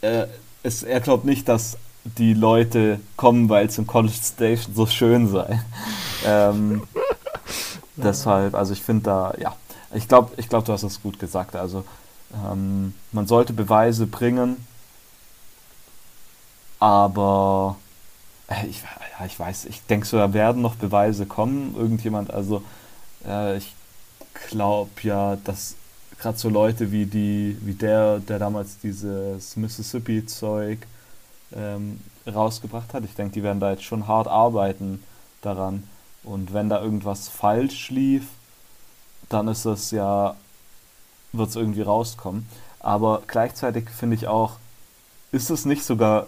er, 0.00 0.28
es, 0.62 0.82
er 0.82 1.00
glaubt 1.00 1.24
nicht, 1.24 1.48
dass 1.48 1.78
die 2.04 2.34
Leute 2.34 3.00
kommen, 3.16 3.48
weil 3.48 3.66
es 3.66 3.78
im 3.78 3.86
College 3.86 4.14
Station 4.14 4.74
so 4.74 4.86
schön 4.86 5.28
sei. 5.28 5.62
ähm, 6.26 6.82
deshalb, 7.96 8.54
also 8.54 8.74
ich 8.74 8.82
finde 8.82 9.04
da, 9.04 9.34
ja, 9.38 9.56
ich 9.94 10.06
glaube, 10.06 10.32
ich 10.36 10.48
glaub, 10.48 10.64
du 10.64 10.72
hast 10.72 10.82
es 10.82 11.02
gut 11.02 11.18
gesagt. 11.18 11.56
Also 11.56 11.84
ähm, 12.34 12.94
man 13.12 13.26
sollte 13.26 13.54
Beweise 13.54 14.06
bringen, 14.06 14.66
aber 16.78 17.76
äh, 17.78 17.83
ich, 18.68 18.82
ja, 19.18 19.26
ich 19.26 19.38
weiß, 19.38 19.66
ich 19.66 19.82
denke 19.86 20.06
so, 20.06 20.16
da 20.16 20.32
werden 20.32 20.62
noch 20.62 20.76
Beweise 20.76 21.26
kommen. 21.26 21.74
Irgendjemand, 21.76 22.32
also 22.32 22.62
äh, 23.26 23.56
ich 23.56 23.74
glaube 24.50 24.90
ja, 25.02 25.36
dass 25.36 25.76
gerade 26.18 26.38
so 26.38 26.48
Leute 26.48 26.92
wie 26.92 27.06
die, 27.06 27.56
wie 27.60 27.74
der, 27.74 28.18
der 28.20 28.38
damals 28.38 28.78
dieses 28.78 29.56
Mississippi-Zeug 29.56 30.78
ähm, 31.54 32.00
rausgebracht 32.26 32.94
hat, 32.94 33.04
ich 33.04 33.14
denke, 33.14 33.34
die 33.34 33.42
werden 33.42 33.60
da 33.60 33.70
jetzt 33.70 33.84
schon 33.84 34.06
hart 34.08 34.28
arbeiten 34.28 35.02
daran. 35.42 35.88
Und 36.22 36.54
wenn 36.54 36.68
da 36.68 36.80
irgendwas 36.80 37.28
falsch 37.28 37.90
lief, 37.90 38.24
dann 39.28 39.48
ist 39.48 39.64
es 39.64 39.90
ja, 39.90 40.36
wird 41.32 41.50
es 41.50 41.56
irgendwie 41.56 41.82
rauskommen. 41.82 42.48
Aber 42.80 43.22
gleichzeitig 43.26 43.90
finde 43.90 44.16
ich 44.16 44.26
auch, 44.26 44.56
ist 45.32 45.50
es 45.50 45.64
nicht 45.64 45.84
sogar 45.84 46.26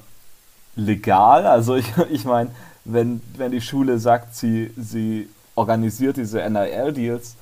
legal? 0.77 1.47
Also 1.47 1.75
ich, 1.75 1.93
ich 2.11 2.25
meine, 2.25 2.51
wenn, 2.85 3.21
wenn 3.37 3.51
die 3.51 3.61
Schule 3.61 3.99
sagt, 3.99 4.37
sie, 4.37 4.71
sie 4.77 5.29
organisiert 5.55 6.17
diese 6.17 6.49
NIL-Deals, 6.49 7.35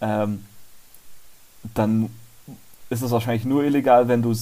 ähm, 0.00 0.44
dann 1.74 2.10
ist 2.90 3.02
es 3.02 3.10
wahrscheinlich 3.10 3.44
nur 3.44 3.64
illegal, 3.64 4.08
wenn 4.08 4.22
du, 4.22 4.34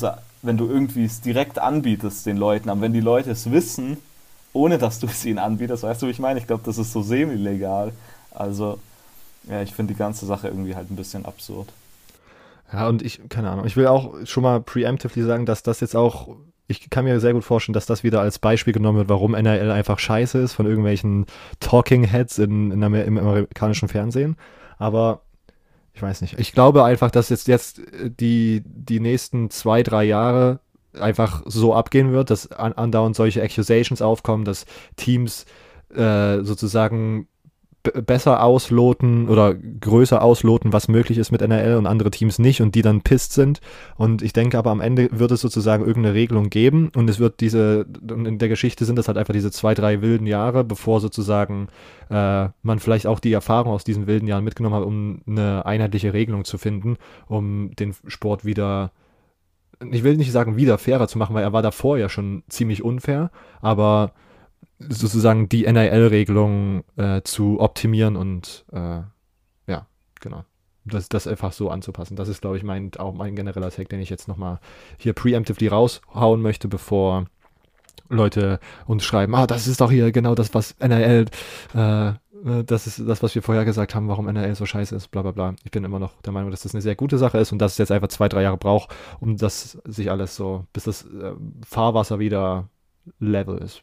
wenn 0.42 0.56
du 0.56 0.68
irgendwie 0.68 1.04
es 1.04 1.20
direkt 1.20 1.58
anbietest 1.58 2.26
den 2.26 2.36
Leuten. 2.36 2.70
Aber 2.70 2.80
wenn 2.80 2.92
die 2.92 3.00
Leute 3.00 3.30
es 3.30 3.50
wissen, 3.50 3.98
ohne 4.52 4.78
dass 4.78 4.98
du 4.98 5.06
es 5.06 5.24
ihnen 5.24 5.38
anbietest, 5.38 5.82
weißt 5.82 6.02
du, 6.02 6.06
wie 6.06 6.10
ich 6.10 6.18
meine? 6.18 6.38
Ich 6.38 6.46
glaube, 6.46 6.62
das 6.64 6.78
ist 6.78 6.92
so 6.92 7.02
semi-legal. 7.02 7.92
Also, 8.30 8.78
ja, 9.44 9.62
ich 9.62 9.74
finde 9.74 9.94
die 9.94 9.98
ganze 9.98 10.26
Sache 10.26 10.48
irgendwie 10.48 10.74
halt 10.74 10.90
ein 10.90 10.96
bisschen 10.96 11.24
absurd. 11.24 11.72
Ja, 12.72 12.88
und 12.88 13.02
ich, 13.02 13.20
keine 13.28 13.50
Ahnung, 13.50 13.66
ich 13.66 13.76
will 13.76 13.86
auch 13.86 14.14
schon 14.24 14.42
mal 14.42 14.60
preemptively 14.60 15.22
sagen, 15.24 15.46
dass 15.46 15.62
das 15.62 15.80
jetzt 15.80 15.94
auch 15.94 16.28
ich 16.68 16.90
kann 16.90 17.04
mir 17.04 17.20
sehr 17.20 17.32
gut 17.32 17.44
vorstellen, 17.44 17.74
dass 17.74 17.86
das 17.86 18.02
wieder 18.02 18.20
als 18.20 18.38
Beispiel 18.38 18.72
genommen 18.72 18.98
wird, 18.98 19.08
warum 19.08 19.34
NRL 19.34 19.70
einfach 19.70 19.98
scheiße 19.98 20.38
ist 20.38 20.52
von 20.54 20.66
irgendwelchen 20.66 21.26
Talking 21.60 22.04
Heads 22.04 22.38
in, 22.38 22.70
in 22.70 22.82
Amer 22.82 23.04
im 23.04 23.18
amerikanischen 23.18 23.88
Fernsehen. 23.88 24.36
Aber 24.78 25.22
ich 25.94 26.02
weiß 26.02 26.22
nicht. 26.22 26.38
Ich 26.38 26.52
glaube 26.52 26.84
einfach, 26.84 27.10
dass 27.10 27.28
jetzt, 27.28 27.48
jetzt 27.48 27.80
die, 28.02 28.62
die 28.64 29.00
nächsten 29.00 29.50
zwei, 29.50 29.82
drei 29.82 30.04
Jahre 30.04 30.60
einfach 30.98 31.42
so 31.46 31.74
abgehen 31.74 32.12
wird, 32.12 32.30
dass 32.30 32.50
andauernd 32.52 33.16
solche 33.16 33.42
Accusations 33.42 34.02
aufkommen, 34.02 34.44
dass 34.44 34.66
Teams 34.96 35.46
äh, 35.94 36.40
sozusagen 36.42 37.28
besser 37.82 38.42
ausloten 38.42 39.28
oder 39.28 39.54
größer 39.54 40.22
ausloten, 40.22 40.72
was 40.72 40.88
möglich 40.88 41.18
ist 41.18 41.32
mit 41.32 41.42
NRL 41.42 41.76
und 41.76 41.86
andere 41.86 42.10
Teams 42.10 42.38
nicht 42.38 42.60
und 42.60 42.74
die 42.74 42.82
dann 42.82 43.02
pisst 43.02 43.32
sind. 43.32 43.60
Und 43.96 44.22
ich 44.22 44.32
denke 44.32 44.58
aber 44.58 44.70
am 44.70 44.80
Ende 44.80 45.08
wird 45.10 45.32
es 45.32 45.40
sozusagen 45.40 45.84
irgendeine 45.84 46.14
Regelung 46.14 46.48
geben 46.48 46.90
und 46.94 47.10
es 47.10 47.18
wird 47.18 47.40
diese, 47.40 47.86
in 48.08 48.38
der 48.38 48.48
Geschichte 48.48 48.84
sind 48.84 48.96
das 48.96 49.08
halt 49.08 49.18
einfach 49.18 49.34
diese 49.34 49.50
zwei, 49.50 49.74
drei 49.74 50.00
wilden 50.00 50.26
Jahre, 50.26 50.62
bevor 50.62 51.00
sozusagen 51.00 51.68
äh, 52.08 52.48
man 52.62 52.78
vielleicht 52.78 53.06
auch 53.06 53.18
die 53.18 53.32
Erfahrung 53.32 53.72
aus 53.72 53.84
diesen 53.84 54.06
wilden 54.06 54.28
Jahren 54.28 54.44
mitgenommen 54.44 54.76
hat, 54.76 54.84
um 54.84 55.22
eine 55.26 55.66
einheitliche 55.66 56.12
Regelung 56.12 56.44
zu 56.44 56.58
finden, 56.58 56.96
um 57.26 57.74
den 57.74 57.94
Sport 58.06 58.44
wieder 58.44 58.92
ich 59.90 60.04
will 60.04 60.16
nicht 60.16 60.30
sagen 60.30 60.56
wieder 60.56 60.78
fairer 60.78 61.08
zu 61.08 61.18
machen, 61.18 61.34
weil 61.34 61.42
er 61.42 61.52
war 61.52 61.62
davor 61.62 61.98
ja 61.98 62.08
schon 62.08 62.44
ziemlich 62.48 62.84
unfair, 62.84 63.32
aber 63.60 64.12
sozusagen 64.88 65.48
die 65.48 65.70
NIL-Regelung 65.70 66.84
äh, 66.96 67.22
zu 67.22 67.60
optimieren 67.60 68.16
und 68.16 68.64
äh, 68.72 69.00
ja, 69.66 69.86
genau. 70.20 70.44
Das, 70.84 71.08
das 71.08 71.28
einfach 71.28 71.52
so 71.52 71.70
anzupassen. 71.70 72.16
Das 72.16 72.28
ist, 72.28 72.40
glaube 72.40 72.56
ich, 72.56 72.64
mein, 72.64 72.90
auch 72.98 73.14
mein 73.14 73.36
genereller 73.36 73.70
Take, 73.70 73.88
den 73.88 74.00
ich 74.00 74.10
jetzt 74.10 74.26
nochmal 74.26 74.58
hier 74.98 75.12
preemptively 75.12 75.68
raushauen 75.68 76.42
möchte, 76.42 76.66
bevor 76.66 77.26
Leute 78.08 78.58
uns 78.86 79.04
schreiben, 79.04 79.34
ah, 79.34 79.46
das 79.46 79.66
ist 79.66 79.80
doch 79.80 79.90
hier 79.90 80.10
genau 80.12 80.34
das, 80.34 80.54
was 80.54 80.76
NIL, 80.80 81.26
äh, 81.74 82.08
äh, 82.08 82.64
das 82.64 82.86
ist 82.86 83.00
das, 83.06 83.22
was 83.22 83.34
wir 83.34 83.42
vorher 83.42 83.64
gesagt 83.64 83.94
haben, 83.94 84.08
warum 84.08 84.28
NRL 84.28 84.54
so 84.54 84.66
scheiße 84.66 84.94
ist, 84.94 85.08
bla 85.08 85.22
bla 85.22 85.32
bla. 85.32 85.54
Ich 85.64 85.70
bin 85.70 85.84
immer 85.84 85.98
noch 85.98 86.20
der 86.22 86.32
Meinung, 86.32 86.50
dass 86.50 86.62
das 86.62 86.74
eine 86.74 86.82
sehr 86.82 86.96
gute 86.96 87.18
Sache 87.18 87.38
ist 87.38 87.52
und 87.52 87.58
dass 87.58 87.72
es 87.72 87.78
jetzt 87.78 87.92
einfach 87.92 88.08
zwei, 88.08 88.28
drei 88.28 88.42
Jahre 88.42 88.58
braucht, 88.58 88.94
um 89.20 89.36
das 89.36 89.78
sich 89.84 90.10
alles 90.10 90.36
so, 90.36 90.66
bis 90.72 90.84
das 90.84 91.04
äh, 91.04 91.32
Fahrwasser 91.66 92.18
wieder 92.18 92.68
level 93.18 93.58
ist. 93.58 93.82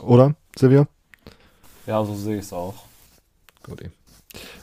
Oder, 0.00 0.34
Silvia? 0.56 0.86
Ja, 1.86 2.04
so 2.04 2.14
sehe 2.14 2.36
ich 2.38 2.44
es 2.44 2.52
auch. 2.52 2.74
Gut. 3.62 3.82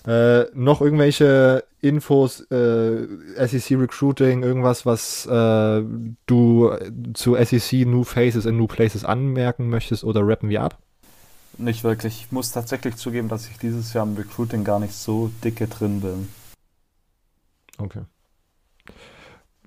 Äh, 0.05 0.45
noch 0.53 0.81
irgendwelche 0.81 1.63
Infos, 1.81 2.41
äh, 2.51 3.07
SEC 3.47 3.77
Recruiting, 3.77 4.43
irgendwas, 4.43 4.85
was 4.85 5.25
äh, 5.25 5.83
du 6.25 6.71
zu 7.13 7.35
SEC 7.35 7.85
New 7.85 8.03
Faces 8.03 8.45
in 8.45 8.57
New 8.57 8.67
Places 8.67 9.03
anmerken 9.05 9.69
möchtest 9.69 10.03
oder 10.03 10.27
rappen 10.27 10.49
wir 10.49 10.61
ab? 10.61 10.77
Nicht 11.57 11.83
wirklich. 11.83 12.25
Ich 12.25 12.31
muss 12.31 12.51
tatsächlich 12.51 12.95
zugeben, 12.95 13.29
dass 13.29 13.47
ich 13.47 13.57
dieses 13.57 13.93
Jahr 13.93 14.05
im 14.05 14.15
Recruiting 14.15 14.63
gar 14.63 14.79
nicht 14.79 14.93
so 14.93 15.31
dicke 15.43 15.67
drin 15.67 16.01
bin. 16.01 16.29
Okay. 17.77 18.01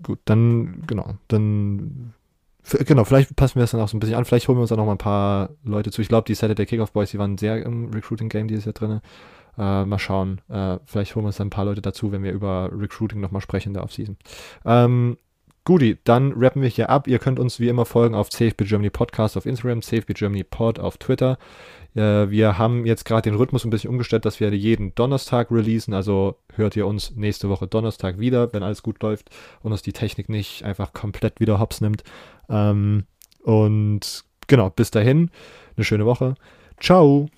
Gut, 0.03 0.19
dann, 0.25 0.83
genau, 0.87 1.14
dann 1.29 2.12
genau, 2.85 3.05
vielleicht 3.05 3.37
passen 3.37 3.57
wir 3.57 3.62
das 3.62 3.71
dann 3.71 3.81
auch 3.81 3.89
so 3.89 3.97
ein 3.97 4.01
bisschen 4.01 4.17
an. 4.17 4.25
Vielleicht 4.25 4.49
holen 4.49 4.59
wir 4.59 4.62
uns 4.62 4.71
dann 4.71 4.79
noch 4.79 4.87
mal 4.87 4.93
ein 4.93 4.99
paar 4.99 5.51
Leute 5.64 5.91
zu. 5.91 6.03
Ich 6.03 6.09
glaube, 6.09 6.27
die 6.27 6.35
Saturday 6.35 6.67
Kickoff 6.67 6.93
Boys, 6.93 7.11
die 7.11 7.19
waren 7.19 7.39
sehr 7.39 7.64
im 7.64 7.91
Recruiting-Game 7.93 8.49
dieses 8.49 8.64
Jahr 8.64 8.75
drin. 8.75 9.01
Äh, 9.59 9.85
mal 9.85 9.99
schauen. 9.99 10.41
Äh, 10.49 10.79
vielleicht 10.85 11.14
holen 11.14 11.25
wir 11.25 11.29
uns 11.29 11.37
dann 11.37 11.47
ein 11.47 11.51
paar 11.51 11.64
Leute 11.64 11.81
dazu, 11.81 12.12
wenn 12.12 12.23
wir 12.23 12.33
über 12.33 12.71
Recruiting 12.73 13.21
nochmal 13.21 13.41
sprechen 13.41 13.73
da 13.73 13.81
auf 13.81 13.93
Season. 13.93 14.17
Ähm, 14.64 15.17
Guti, 15.64 15.99
dann 16.05 16.33
rappen 16.33 16.62
wir 16.62 16.69
hier 16.69 16.91
ab. 16.91 17.09
Ihr 17.09 17.19
könnt 17.19 17.41
uns 17.41 17.59
wie 17.59 17.69
immer 17.69 17.87
folgen 17.87 18.14
auf 18.14 18.31
CFB 18.31 18.64
Germany 18.64 18.91
Podcast 18.91 19.37
auf 19.37 19.47
Instagram, 19.47 19.83
CFB 19.83 20.14
Germany 20.14 20.45
Pod 20.45 20.79
auf 20.79 20.97
Twitter. 20.97 21.39
Äh, 21.97 22.31
wir 22.31 22.59
haben 22.59 22.87
jetzt 22.87 23.05
gerade 23.05 23.23
den 23.23 23.35
Rhythmus 23.35 23.64
ein 23.64 23.71
bisschen 23.71 23.91
umgestellt, 23.91 24.25
dass 24.27 24.39
wir 24.39 24.55
jeden 24.55 24.95
Donnerstag 24.95 25.51
releasen. 25.51 25.93
Also 25.93 26.37
hört 26.55 26.77
ihr 26.77 26.87
uns 26.87 27.17
nächste 27.17 27.49
Woche 27.49 27.67
Donnerstag 27.67 28.21
wieder, 28.21 28.53
wenn 28.53 28.62
alles 28.62 28.83
gut 28.83 29.03
läuft 29.03 29.31
und 29.62 29.73
uns 29.73 29.83
die 29.83 29.93
Technik 29.93 30.29
nicht 30.29 30.62
einfach 30.62 30.93
komplett 30.93 31.41
wieder 31.41 31.59
hops 31.59 31.81
nimmt. 31.81 32.05
Ähm, 32.49 33.05
und 33.42 34.24
genau, 34.47 34.70
bis 34.70 34.90
dahin, 34.90 35.30
eine 35.76 35.84
schöne 35.84 36.07
Woche. 36.07 36.34
Ciao. 36.80 37.28